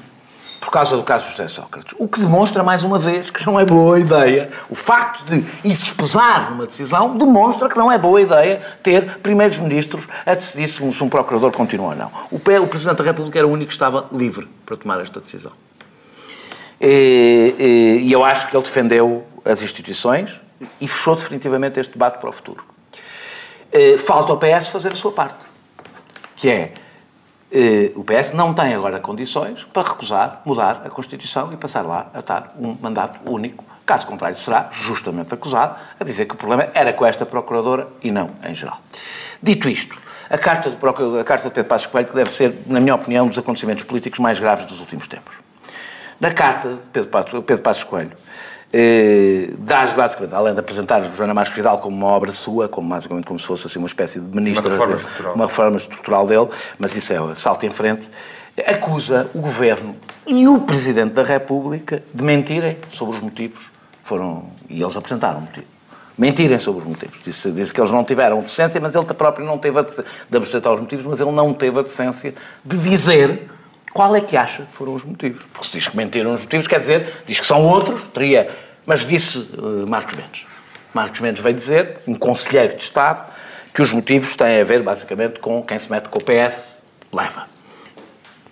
[0.65, 1.95] por causa do caso José Sócrates.
[1.99, 4.51] O que demonstra, mais uma vez, que não é boa ideia.
[4.71, 9.59] O facto de isso pesar numa decisão demonstra que não é boa ideia ter primeiros
[9.59, 12.11] ministros a decidir se um, procurador continua ou não.
[12.31, 15.53] O, o Presidente da República era o único que estava livre para tomar esta decisão.
[16.81, 20.41] E, e, e eu acho que ele defendeu as instituições
[20.81, 22.65] e fechou definitivamente este debate para o futuro.
[23.99, 25.45] Falta ao PS fazer a sua parte,
[26.37, 26.73] que é
[27.95, 32.19] o PS não tem agora condições para recusar, mudar a Constituição e passar lá a
[32.19, 33.65] estar um mandato único.
[33.87, 38.11] Caso contrário, será justamente acusado a dizer que o problema era com esta Procuradora e
[38.11, 38.81] não em geral.
[39.43, 39.97] Dito isto,
[40.29, 43.27] a carta, do, a carta de Pedro Passos Coelho que deve ser, na minha opinião,
[43.27, 45.37] um dos acontecimentos políticos mais graves dos últimos tempos.
[46.19, 48.17] Na carta de Pedro Passos, Pedro Passos Coelho,
[48.77, 53.25] eh, dás basicamente, além de apresentar Joana Marques Vidal como uma obra sua, como basicamente
[53.25, 56.49] como se fosse assim uma espécie de ministro, uma reforma estrutural, uma reforma estrutural dele,
[56.77, 58.11] mas isso é salto em frente,
[58.67, 59.95] acusa o governo
[60.27, 63.63] e o presidente da República de mentirem sobre os motivos
[64.03, 65.67] foram e eles apresentaram o motivo.
[66.19, 67.21] Mentirem sobre os motivos.
[67.25, 70.37] Disse, disse que eles não tiveram decência, mas ele próprio não teve a decência de
[70.37, 73.49] apresentar os motivos, mas ele não teve a decência de dizer
[73.95, 75.45] qual é que acha que foram os motivos?
[75.53, 78.51] Porque se diz que mentiram os motivos, quer dizer, diz que são outros, teria.
[78.85, 80.45] Mas disse uh, Marcos Mendes.
[80.93, 83.33] Marcos Mendes veio dizer, um conselheiro de Estado,
[83.73, 86.83] que os motivos têm a ver basicamente com quem se mete com o PS
[87.13, 87.47] leva.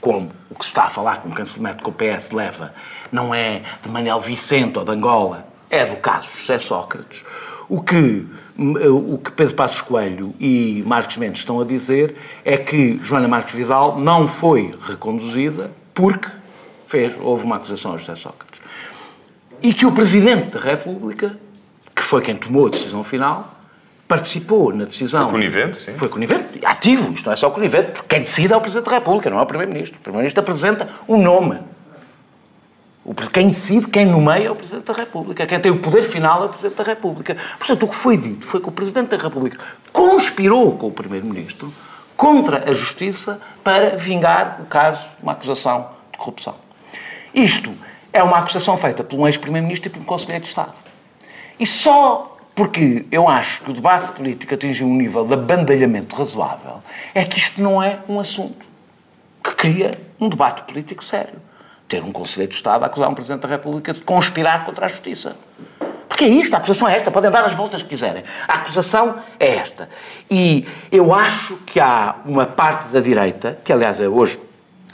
[0.00, 2.72] Como o que se está a falar com quem se mete com o PS leva
[3.10, 7.24] não é de Manuel Vicente ou de Angola, é do caso José Sócrates.
[7.68, 8.26] O que
[8.58, 13.54] o que Pedro Passos Coelho e Marcos Mendes estão a dizer é que Joana Marques
[13.54, 16.28] Vidal não foi reconduzida porque
[16.86, 18.60] fez, houve uma acusação a José Sócrates.
[19.62, 21.38] E que o Presidente da República,
[21.94, 23.58] que foi quem tomou a decisão final,
[24.06, 25.22] participou na decisão.
[25.22, 25.92] Foi conivente, sim.
[25.92, 28.92] Foi conivente, ativo, isto não é só conivente, porque quem decide é o Presidente da
[28.92, 29.98] República, não é o Primeiro-Ministro.
[29.98, 31.60] O Primeiro-Ministro apresenta um nome.
[33.32, 35.44] Quem decide, quem nomeia é o Presidente da República.
[35.44, 37.36] Quem tem o poder final é o Presidente da República.
[37.58, 39.58] Portanto, o que foi dito foi que o Presidente da República
[39.92, 41.72] conspirou com o Primeiro-Ministro
[42.16, 46.54] contra a Justiça para vingar o caso, uma acusação de corrupção.
[47.34, 47.74] Isto
[48.12, 50.74] é uma acusação feita por um ex-Primeiro-Ministro e por um Conselheiro de Estado.
[51.58, 56.82] E só porque eu acho que o debate político atingiu um nível de abandalhamento razoável
[57.14, 58.64] é que isto não é um assunto
[59.42, 59.90] que cria
[60.20, 61.40] um debate político sério
[61.88, 64.88] ter um Conselheiro de Estado a acusar um Presidente da República de conspirar contra a
[64.88, 65.36] Justiça.
[66.08, 68.22] Porque é isto, a acusação é esta, podem dar as voltas que quiserem.
[68.46, 69.88] A acusação é esta.
[70.30, 74.38] E eu acho que há uma parte da direita, que aliás é hoje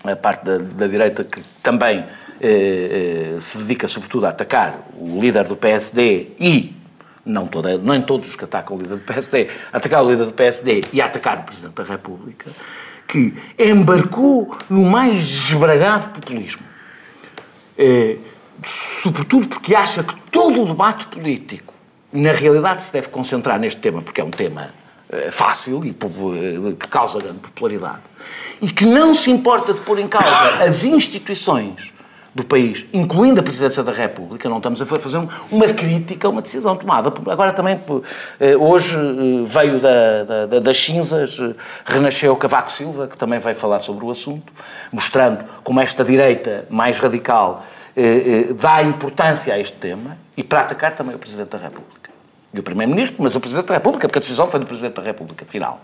[0.04, 2.04] a parte da, da direita que também
[2.40, 6.72] eh, eh, se dedica sobretudo a atacar o líder do PSD e,
[7.26, 10.32] não, toda, nem todos os que atacam o líder do PSD, atacar o líder do
[10.32, 12.48] PSD e atacar o Presidente da República,
[13.08, 16.67] que embarcou no mais esbragado populismo
[17.78, 18.16] é,
[18.64, 21.72] sobretudo porque acha que todo o debate político,
[22.12, 24.70] na realidade, se deve concentrar neste tema, porque é um tema
[25.10, 28.02] é, fácil e eh, que causa grande popularidade,
[28.60, 31.92] e que não se importa de pôr em causa as instituições
[32.38, 35.18] do país, incluindo a Presidência da República, não estamos a fazer
[35.50, 37.12] uma crítica a uma decisão tomada.
[37.26, 37.80] Agora também,
[38.38, 41.52] eh, hoje eh, veio da, da, das cinzas, eh,
[41.84, 44.52] renasceu Cavaco Silva, que também vai falar sobre o assunto,
[44.92, 47.64] mostrando como esta direita mais radical
[48.60, 52.08] dá importância a este tema e para atacar também o Presidente da República.
[52.54, 55.02] E o Primeiro-Ministro, mas o Presidente da República, porque a decisão foi do Presidente da
[55.02, 55.80] República, final.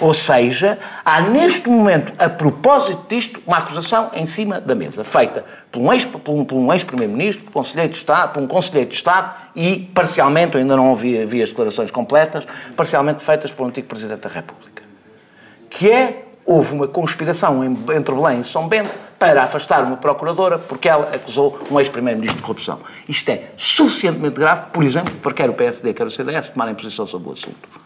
[0.00, 5.44] Ou seja, há neste momento, a propósito disto, uma acusação em cima da mesa, feita
[5.72, 9.90] por um ex-primeiro-ministro, por, um ex conselheiro de Estado, por um conselheiro de Estado e,
[9.92, 12.46] parcialmente, ainda não ouvi, vi as declarações completas,
[12.76, 14.84] parcialmente feitas por um antigo Presidente da República.
[15.68, 20.88] Que é, houve uma conspiração entre Belém e São Bento para afastar uma procuradora porque
[20.88, 22.78] ela acusou um ex-primeiro-ministro de corrupção.
[23.08, 27.04] Isto é suficientemente grave, por exemplo, para quer o PSD, quer o CDS tomarem posição
[27.04, 27.77] sobre o assunto.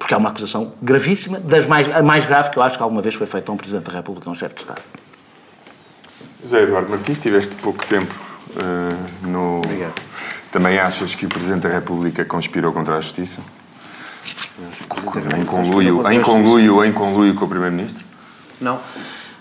[0.00, 3.02] Porque é uma acusação gravíssima, das mais, a mais grave que eu acho que alguma
[3.02, 4.80] vez foi feita a um Presidente da República, a um chefe de Estado.
[6.42, 8.12] José Eduardo Martins, tiveste pouco tempo
[8.56, 9.58] uh, no...
[9.58, 10.00] Obrigado.
[10.50, 13.42] Também achas que o Presidente da República conspirou contra a Justiça?
[15.38, 18.02] Em conluio, em conluio, em conluio com o Primeiro-Ministro?
[18.58, 18.80] Não.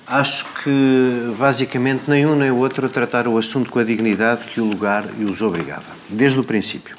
[0.06, 4.60] Acho que, basicamente, nem um nem o outro trataram o assunto com a dignidade que
[4.60, 6.98] o lugar e os obrigava, desde o princípio.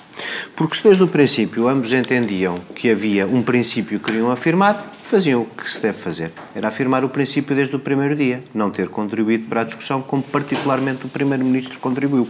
[0.57, 5.43] Porque se desde o princípio ambos entendiam que havia um princípio que queriam afirmar, faziam
[5.43, 6.31] o que se deve fazer.
[6.55, 10.23] Era afirmar o princípio desde o primeiro dia, não ter contribuído para a discussão como
[10.23, 12.29] particularmente o Primeiro-Ministro contribuiu.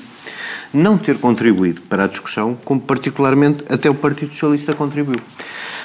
[0.73, 5.21] Não ter contribuído para a discussão como particularmente até o Partido Socialista contribuiu.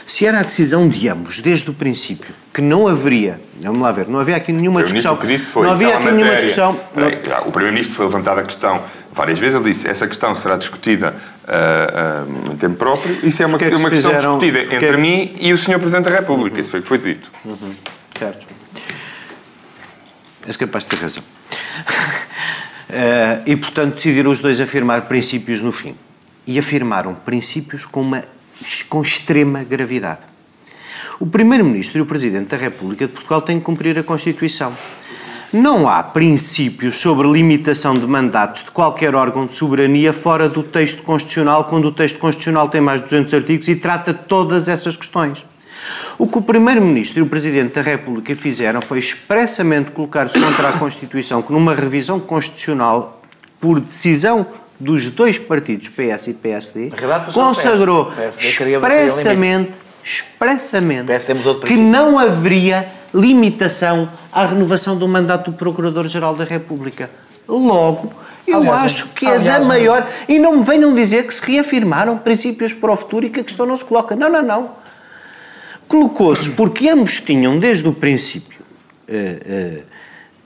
[0.05, 4.07] Se era a decisão de ambos, desde o princípio, que não haveria, vamos lá ver,
[4.07, 5.17] não havia aqui nenhuma discussão.
[5.17, 6.79] Que disse foi, não havia é aqui nenhuma discussão.
[7.45, 12.49] o Primeiro-Ministro foi levantada a questão várias vezes, ele disse essa questão será discutida uh,
[12.49, 13.17] uh, em tempo próprio.
[13.23, 14.97] Isso é uma, é que uma questão fizeram, discutida entre é...
[14.97, 15.79] mim e o Sr.
[15.79, 16.55] Presidente da República.
[16.55, 16.61] Uhum.
[16.61, 17.31] Isso foi o que foi dito.
[17.43, 17.73] Uhum.
[18.19, 18.45] Certo.
[20.45, 21.23] És capaz de ter razão.
[21.23, 25.95] uh, e, portanto, decidiram os dois afirmar princípios no fim.
[26.45, 28.23] E afirmaram princípios com uma
[28.89, 30.21] com extrema gravidade.
[31.19, 34.75] O Primeiro-Ministro e o Presidente da República de Portugal têm que cumprir a Constituição.
[35.53, 41.03] Não há princípios sobre limitação de mandatos de qualquer órgão de soberania fora do texto
[41.03, 45.45] constitucional, quando o texto constitucional tem mais de 200 artigos e trata todas essas questões.
[46.17, 50.73] O que o Primeiro-Ministro e o Presidente da República fizeram foi expressamente colocar-se contra a
[50.73, 53.21] Constituição, que numa revisão constitucional,
[53.59, 54.45] por decisão
[54.79, 56.89] dos dois partidos, PS e PSD,
[57.33, 59.71] consagrou expressamente,
[60.03, 61.11] expressamente
[61.65, 67.09] que não haveria limitação à renovação do mandato do Procurador-Geral da República.
[67.47, 68.13] Logo,
[68.47, 70.07] eu aliás, acho que é aliás, da maior.
[70.27, 73.43] E não me venham dizer que se reafirmaram princípios para o futuro e que a
[73.43, 74.15] questão não se coloca.
[74.15, 74.71] Não, não, não.
[75.87, 78.59] Colocou-se porque ambos tinham, desde o princípio,
[79.07, 79.81] eh, eh,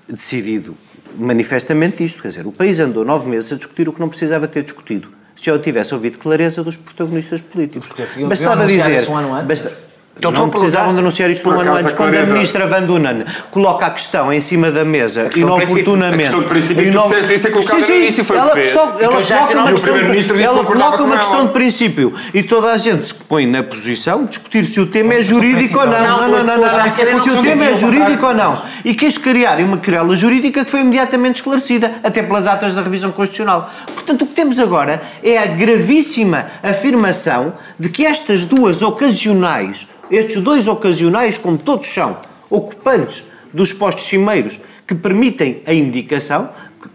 [0.07, 0.75] decidido
[1.17, 2.21] manifestamente isto.
[2.21, 5.09] Quer dizer, o país andou nove meses a discutir o que não precisava ter discutido.
[5.35, 7.89] Se eu tivesse ouvido clareza dos protagonistas políticos.
[8.27, 9.05] Bastava dizer.
[9.47, 9.71] Basta,
[10.19, 13.89] então, não precisavam denunciar isto um ano antes, quando a ministra Van Dunen coloca a
[13.89, 16.15] questão em cima da mesa, inoportunamente...
[16.15, 18.49] A questão de princípio que tu disseste, isso é colocada no início, foi ela, o
[18.49, 18.75] que fez.
[18.75, 23.15] Ela, coloca uma questão, ela coloca uma questão de princípio e toda a gente se
[23.15, 25.99] põe na posição de discutir se o tema é jurídico ou não.
[25.99, 27.17] Não, não, não, não.
[27.17, 28.61] Se o tema é jurídico ou não.
[28.83, 33.11] E quis criar uma querela jurídica que foi imediatamente esclarecida, até pelas atas da revisão
[33.11, 33.71] constitucional.
[33.87, 40.41] Portanto, o que temos agora é a gravíssima afirmação de que estas duas ocasionais estes
[40.41, 42.17] dois ocasionais, como todos são,
[42.49, 46.49] ocupantes dos postos cimeiros que permitem a indicação,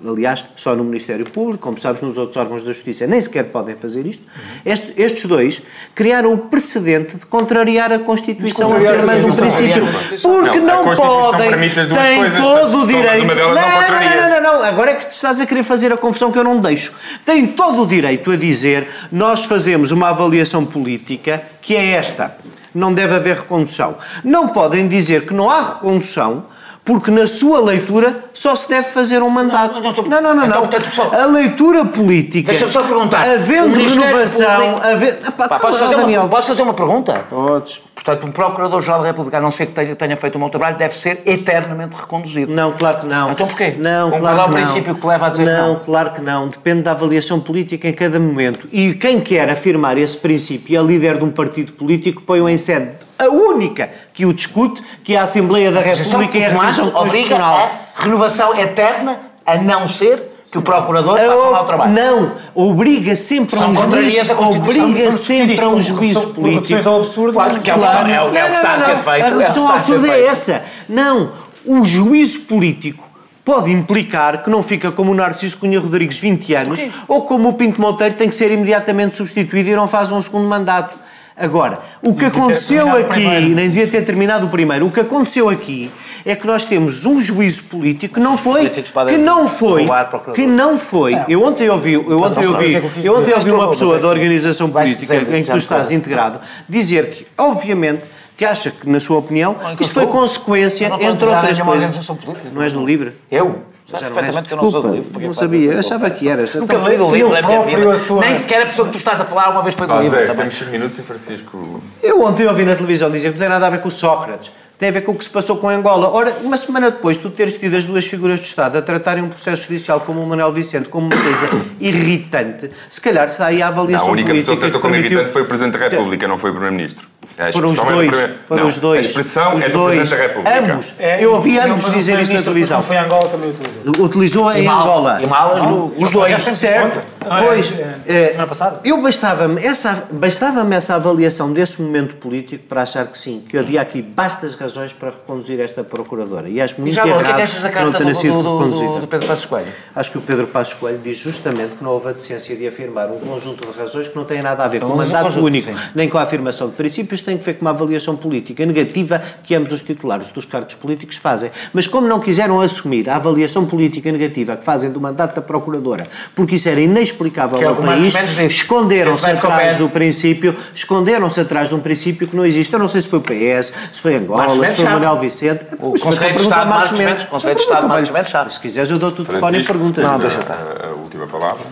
[0.05, 3.77] aliás, só no Ministério Público, como sabes, nos outros órgãos da Justiça nem sequer podem
[3.77, 4.25] fazer isto,
[4.65, 5.62] este, estes dois
[5.95, 9.87] criaram o precedente de contrariar a Constituição afirmando um princípio.
[10.21, 13.27] Porque não, não podem, têm todo o direito.
[13.27, 16.39] Não, não, não, não, não, agora é que estás a querer fazer a confusão que
[16.39, 16.93] eu não deixo.
[17.25, 22.37] Têm todo o direito a dizer nós fazemos uma avaliação política que é esta
[22.75, 23.97] não deve haver recondução.
[24.22, 26.47] Não podem dizer que não há recondução
[26.85, 29.81] porque na sua leitura só se deve fazer um mandato.
[29.81, 30.35] Não, não, não.
[30.35, 30.64] não, não.
[30.64, 31.11] Então, só...
[31.14, 32.51] A leitura política.
[32.53, 33.27] Deixa-me só perguntar.
[33.27, 34.81] Havendo renovação.
[34.83, 35.29] Havendo...
[35.29, 36.22] Epá, Pá, posso, fazer Daniel.
[36.22, 37.25] Uma, posso fazer uma pergunta?
[37.31, 37.81] Podes.
[38.05, 40.77] Portanto, um Procurador-Geral da República, a não ser que tenha, tenha, feito um bom trabalho,
[40.77, 42.53] deve ser eternamente reconduzido.
[42.53, 43.33] Não, claro que não.
[43.33, 43.75] Então porquê?
[43.79, 45.69] Não, Com claro qual é o princípio que leva a dizer não?
[45.69, 46.49] Não, claro que não.
[46.49, 48.69] Depende da avaliação política em cada momento.
[48.71, 52.59] E quem quer afirmar esse princípio e é líder de um partido político põe-o em
[52.59, 56.91] sede a única que o discute, que é a Assembleia da República e a Revisão
[56.91, 57.57] Constitucional.
[57.57, 61.93] Obriga a renovação eterna a não ser que o procurador faça um mau trabalho.
[61.93, 66.89] Não, obriga sempre a um juízo, obriga sempre a um juízo político.
[66.89, 67.33] ao absurdo.
[67.33, 68.09] Claro, que é, claro.
[68.09, 69.25] é, o, é o que está a ser feito.
[69.25, 70.65] A redução ao absurdo é essa.
[70.89, 71.33] Não,
[71.67, 73.03] o juízo político
[73.45, 77.55] pode implicar que não fica como o Narciso Cunha Rodrigues 20 anos ou como o
[77.55, 80.97] Pinto Monteiro tem que ser imediatamente substituído e não faz um segundo mandato.
[81.37, 83.27] Agora, o que aconteceu aqui,
[83.57, 85.91] nem devia ter terminado o primeiro, o que aconteceu aqui
[86.25, 89.87] é que nós temos um juízo político que não foi, que não foi,
[90.35, 91.14] que não foi.
[91.29, 95.43] Eu ontem ouvi, eu ontem ouvi, eu ontem ouvi uma pessoa da organização política em
[95.43, 98.05] que tu estás integrado dizer que, obviamente,
[98.37, 102.11] que acha que, na sua opinião, isto foi consequência, entre outras coisas.
[102.53, 103.12] Não és no livre?
[103.31, 103.59] Eu?
[103.87, 105.20] Já perfeitamente que eu não sou do livro.
[105.20, 106.55] Não sabia, eu achava que eras.
[106.55, 107.95] Nunca li do livro na minha vida.
[108.20, 110.35] Nem sequer a pessoa que tu estás a falar uma vez foi do livro.
[110.35, 111.83] Temos 5 minutos e Francisco...
[112.03, 114.89] Eu ontem ouvi na televisão dizer que não tem nada a ver com Sócrates tem
[114.89, 116.09] a ver com o que se passou com Angola.
[116.11, 119.29] Ora, uma semana depois, tu teres tido as duas figuras do Estado a tratarem um
[119.29, 124.09] processo judicial como o Manuel Vicente como uma coisa irritante, se calhar sai a avaliação
[124.09, 124.31] política...
[124.31, 126.53] a única pessoa que tratou como irritante foi o Presidente da República, não foi o
[126.53, 127.07] Primeiro-Ministro.
[127.53, 128.22] Foram os dois.
[128.22, 128.99] É foram não, os dois.
[128.99, 130.59] A expressão os é do dois, Presidente da República.
[130.59, 130.95] Ambos.
[130.99, 132.83] É, eu ouvi ambos dizer isso na televisão.
[132.83, 134.05] foi em Angola também utilizou.
[134.05, 135.22] Utilizou em Angola.
[135.22, 136.45] E malas do, os dois.
[136.59, 137.01] Certo.
[137.27, 137.72] Pois,
[138.07, 138.81] é, semana passada.
[138.85, 143.81] Eu bastava-me essa, bastava essa avaliação desse momento político para achar que sim, que havia
[143.81, 144.64] aqui bastas razões
[144.99, 146.49] para reconduzir esta procuradora.
[146.49, 148.43] E acho muito e já, errado que é que achas da carta não tenha sido
[148.43, 148.93] do, reconduzida.
[148.93, 149.73] Do, do Pedro Passos Coelho?
[149.95, 153.11] Acho que o Pedro Passos Coelho diz justamente que não houve a decência de afirmar
[153.11, 155.79] um conjunto de razões que não têm nada a ver com o mandato único, sim.
[155.95, 159.55] nem com a afirmação de princípios, tem que ver com uma avaliação política negativa que
[159.55, 161.51] ambos os titulares dos cargos políticos fazem.
[161.73, 166.07] Mas como não quiseram assumir a avaliação política negativa que fazem do mandato da procuradora,
[166.35, 171.75] porque isso era inexplicável que é ao país, esconderam-se atrás do princípio, esconderam-se atrás de
[171.75, 172.73] um princípio que não existe.
[172.73, 175.67] Eu não sei se foi o PS, se foi Angola, se foi o Manuel Vicente.
[175.79, 177.25] O Conselho de Estado, Marcos Mendes.
[177.25, 180.07] Conselho de Estado, Marcos Mendes, Se quiseres, eu dou-te o telefone e perguntas.
[180.07, 180.59] Não, deixa estar.
[180.85, 181.65] A última palavra.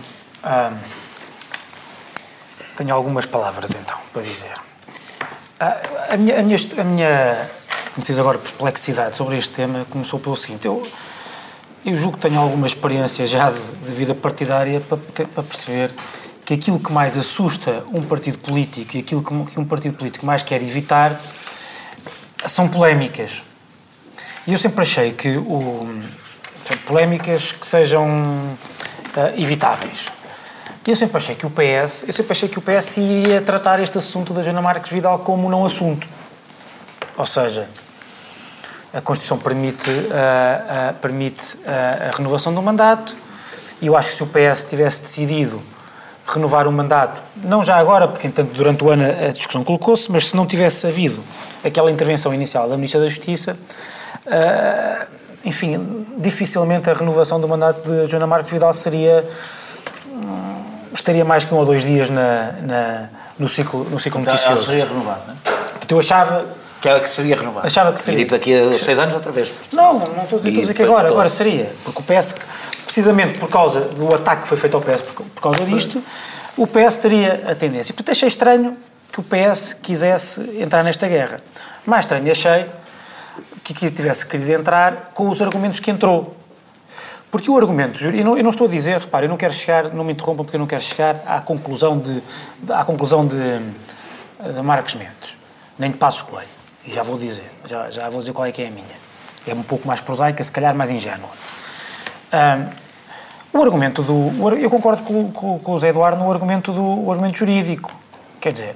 [0.43, 0.71] Ah,
[2.75, 4.51] tenho algumas palavras, então, para dizer.
[5.59, 5.77] Ah,
[6.09, 7.49] a minha, a minha, a minha
[7.93, 10.65] como diz agora, perplexidade sobre este tema começou pelo seguinte.
[10.65, 10.85] Eu,
[11.85, 15.91] eu julgo que tenho alguma experiência já de, de vida partidária para, para, perceber
[16.43, 20.25] que aquilo que mais assusta um partido político e aquilo que, que um partido político
[20.25, 21.19] mais quer evitar
[22.45, 23.41] são polémicas.
[24.45, 25.99] E eu sempre achei que o,
[26.85, 30.07] polémicas que sejam uh, evitáveis.
[30.85, 33.79] E eu sempre achei que o PS, eu sempre achei que o PS iria tratar
[33.79, 36.07] este assunto da Jana Marques Vidal como não assunto.
[37.17, 37.69] Ou seja,
[38.93, 43.15] a Constituição permite, uh, uh, permite a renovação do mandato
[43.81, 45.61] e eu acho que se o PS tivesse decidido
[46.25, 50.29] renovar o mandato, não já agora, porque entanto durante o ano a discussão colocou-se, mas
[50.29, 51.21] se não tivesse havido
[51.63, 53.57] aquela intervenção inicial da Ministra da Justiça,
[55.43, 59.27] enfim, dificilmente a renovação do mandato de Joana Marques Vidal seria
[60.07, 60.61] hum,
[60.93, 64.65] estaria mais que um ou dois dias na, na no ciclo, no ciclo noticioso.
[64.65, 65.37] seria renovado, não é?
[65.89, 66.45] eu achava
[66.81, 67.65] que era que seria renovado.
[67.65, 68.21] Achava que seria.
[68.21, 69.49] E daqui a seis anos outra vez.
[69.71, 71.71] Não, não estou a dizer, estou a dizer que agora, agora seria.
[71.85, 72.35] Porque o PS,
[72.93, 75.99] precisamente por causa do ataque que foi feito ao PS por, por causa disto,
[76.55, 77.91] o PS teria a tendência.
[77.91, 78.77] Portanto, achei estranho
[79.11, 81.41] que o PS quisesse entrar nesta guerra.
[81.87, 82.69] Mais estranho achei
[83.63, 86.37] que, que tivesse querido entrar com os argumentos que entrou.
[87.31, 89.91] Porque o argumento, eu não, eu não estou a dizer, repare, eu não quero chegar,
[89.91, 92.21] não me interrompam porque eu não quero chegar à conclusão de,
[92.69, 93.35] à conclusão de,
[94.53, 95.33] de Marcos Mendes,
[95.79, 96.47] nem de Passos Coelho.
[96.85, 99.03] E já vou dizer, já, já vou dizer qual é que é a minha.
[99.47, 101.29] É um pouco mais prosaica, se calhar mais ingênua.
[103.53, 104.49] O argumento do.
[104.57, 107.91] Eu concordo com, com, com o Zé Eduardo no argumento do argumento jurídico.
[108.41, 108.75] Quer dizer,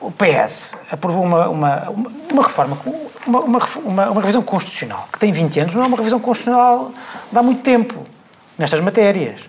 [0.00, 1.88] o PS aprovou uma, uma,
[2.30, 2.76] uma reforma,
[3.26, 6.92] uma, uma, uma, revisão constitucional que tem 20 anos, não é uma revisão constitucional
[7.30, 8.06] de há muito tempo
[8.58, 9.40] nestas matérias.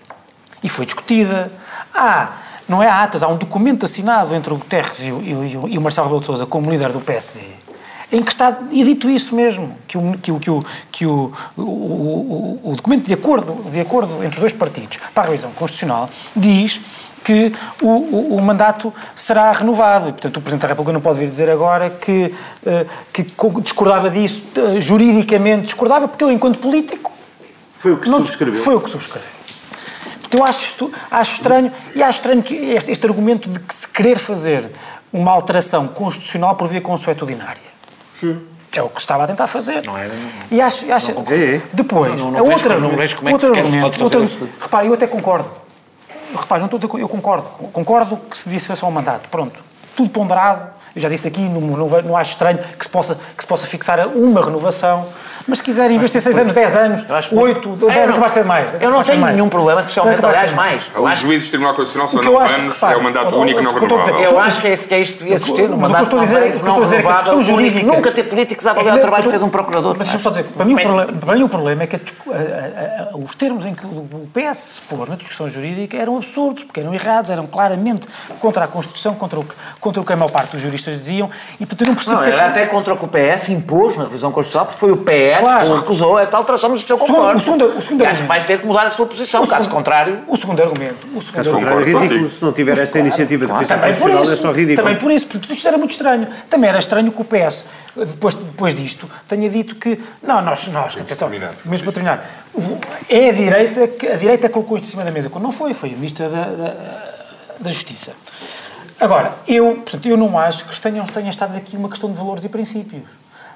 [0.62, 1.52] E foi discutida.
[1.94, 2.32] Ah,
[2.68, 5.68] não é há atas, há um documento assinado entre o Guterres e o, e o,
[5.68, 7.40] e o Marcelo Rebelo de Sousa como líder do PSD,
[8.12, 11.32] em que está e dito isso mesmo, que o, que o, que o, que o,
[11.56, 16.10] o, o, documento de acordo, de acordo entre os dois partidos para a revisão constitucional
[16.36, 16.80] diz
[17.24, 20.08] que o, o, o, mandato será renovado.
[20.08, 22.34] E, portanto, o Presidente da República não pode vir dizer agora que,
[22.66, 23.24] uh, que
[23.62, 27.12] discordava disso, uh, juridicamente discordava, porque ele, enquanto político.
[27.74, 28.60] Foi o que subscreveu.
[28.60, 29.30] Foi o que subscreveu.
[30.32, 34.18] Eu acho, acho estranho, e acho estranho que este, este argumento de que se querer
[34.18, 34.70] fazer
[35.12, 37.71] uma alteração constitucional por via consuetudinária.
[38.22, 38.40] Sim.
[38.72, 39.84] É o que se estava a tentar fazer.
[39.84, 40.08] Não é?
[40.50, 41.60] E acho, acho não, é.
[41.72, 44.28] depois, não, a outra, não vejo como é outro argumento, outro,
[44.60, 45.50] repare, eu até concordo.
[46.34, 47.44] Repare, não estou a dizer, eu concordo.
[47.72, 49.28] Concordo que se só um mandato.
[49.28, 49.58] Pronto.
[49.96, 53.42] Tudo ponderado, eu já disse aqui, não, não, não acho estranho que se, possa, que
[53.42, 55.06] se possa fixar uma renovação,
[55.46, 58.28] mas se quiserem, em vez de ter 6 anos, 10 anos, 8, 10 é, vai
[58.28, 58.82] ser mais.
[58.82, 60.90] Eu não tenho nenhum problema que se aumente, aliás, mais.
[60.94, 64.18] Os juízes do Tribunal Constitucional são 9 anos, é o mandato único não renovável.
[64.18, 66.62] Eu acho que é, que é isto que devia existir, no mandato estou a dizer,
[66.62, 67.86] não dizer é que a questão jurídica...
[67.86, 69.94] Nunca ter políticos a avaliar o trabalho que fez um procurador.
[69.96, 72.00] Mas deixa-me só dizer, para mim, para mim o problema é que
[73.14, 76.94] os termos em que o PS se pôs na discussão jurídica eram absurdos, porque eram
[76.94, 78.06] errados, eram claramente
[78.40, 81.30] contra a Constituição, contra o que, contra o que a maior parte dos juristas diziam,
[81.54, 82.16] e portanto eu não percebo...
[82.16, 84.96] Não, era até contra o que o PS impôs na revisão constitucional, porque foi o
[84.96, 87.36] PS que recusou esta alteração, mas isso eu concordo.
[87.36, 88.28] O segundo, o segundo argumento.
[88.28, 90.20] vai ter que mudar a sua posição, caso contrário...
[90.26, 91.06] O segundo argumento...
[91.14, 94.52] O segundo argumento é ridículo, se não tiver esta iniciativa de revisão constitucional é só
[94.52, 94.76] ridículo.
[94.76, 96.26] Também por isso, porque isto era muito estranho.
[96.48, 97.64] Também era estranho que o PS,
[97.96, 99.98] depois, depois disto, tenha dito que...
[100.22, 100.66] Não, nós...
[100.68, 101.28] nós atenção,
[101.64, 102.26] mesmo para terminar.
[103.08, 105.30] É a direita que a direita colocou isto em cima da mesa.
[105.30, 106.74] Quando não foi, foi a Ministra da, da,
[107.60, 108.12] da Justiça.
[109.02, 112.44] Agora, eu, portanto, eu não acho que tenha, tenha estado aqui uma questão de valores
[112.44, 113.02] e princípios.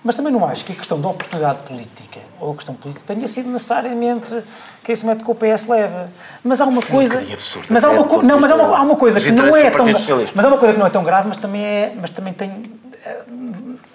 [0.03, 3.27] Mas também não acho que a questão da oportunidade política ou a questão política tenha
[3.27, 4.43] sido necessariamente
[4.85, 6.11] que esse método que o PS leva.
[6.45, 7.19] Mas há uma coisa.
[7.19, 9.71] Um mas há uma, co não, mas há uma, há uma coisa que não é
[9.71, 9.87] tão.
[10.35, 11.93] Mas há uma coisa que não é tão grave, mas também é.
[12.01, 12.63] Mas também tem.
[13.05, 13.25] Eh,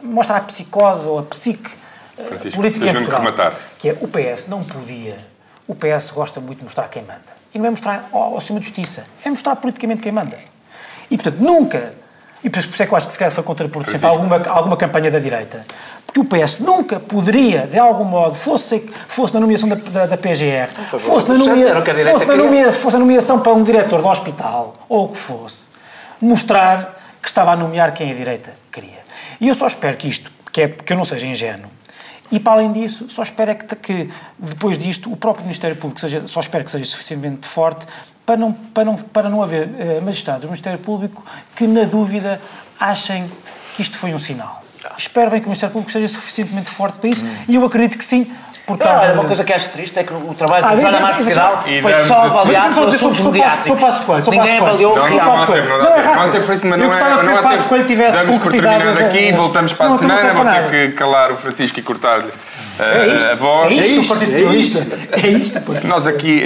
[0.01, 1.69] mostra a psicose ou a psique
[2.17, 3.21] eh, Francisco, política em Portugal.
[3.77, 5.15] Que é o PS não podia.
[5.65, 7.39] O PS gosta muito de mostrar quem manda.
[7.53, 10.37] E não é mostrar ao, ao cima de justiça, é mostrar politicamente quem manda.
[11.11, 11.93] E, portanto, nunca
[12.43, 15.11] e por isso é que eu acho que se calhar foi contraproducente alguma, alguma campanha
[15.11, 15.63] da direita.
[16.05, 20.17] Porque o PS nunca poderia, de algum modo, fosse, fosse na nomeação da, da, da
[20.17, 21.81] PGR, fosse na, nomea,
[22.11, 25.67] fosse, na nomea, fosse na nomeação para um diretor do hospital, ou o que fosse,
[26.19, 28.99] mostrar que estava a nomear quem a direita queria.
[29.39, 31.69] E eu só espero que isto, que, é, que eu não seja ingênuo,
[32.31, 34.09] e para além disso, só espero é que, que
[34.39, 37.85] depois disto o próprio Ministério Público seja, só espero que seja suficientemente forte
[38.31, 42.39] para não, para não, para não haver eh, magistrados do Ministério Público que, na dúvida,
[42.79, 43.29] achem
[43.75, 44.63] que isto foi um sinal.
[44.97, 47.35] Espero bem que o Ministério Público seja suficientemente forte para isso hum.
[47.49, 48.31] e eu acredito que sim.
[48.65, 50.99] Por causa ah, uma coisa que acho triste é que o trabalho ah, do Joana
[51.01, 54.27] Marques Vidal foi só avaliado por assuntos mediáticos.
[54.27, 55.25] Ninguém avaliou o real.
[55.25, 56.31] Não, não, não, não é raro.
[56.77, 58.89] Eu gostava que o Escolho tivesse concretizado.
[59.03, 62.31] aqui, voltamos para a semana, vou ter que calar o Francisco e cortar-lhe
[62.83, 63.71] é a voz.
[63.71, 64.77] É isto, é isto,
[65.11, 65.87] é isto.
[65.87, 66.41] Nós aqui,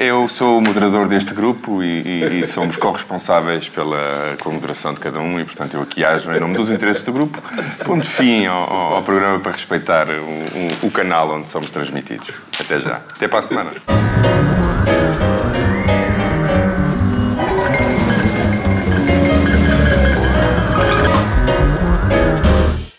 [0.00, 5.40] eu sou o moderador deste grupo e, e somos corresponsáveis pela, moderação de cada um
[5.40, 7.42] e, portanto, eu aqui ajo em nome dos interesses do grupo,
[7.84, 12.34] pondo fim ao, ao, programa para respeitar o, o, o canal onde somos transmitidos.
[12.60, 13.00] Até já.
[13.14, 14.65] Até para a semana.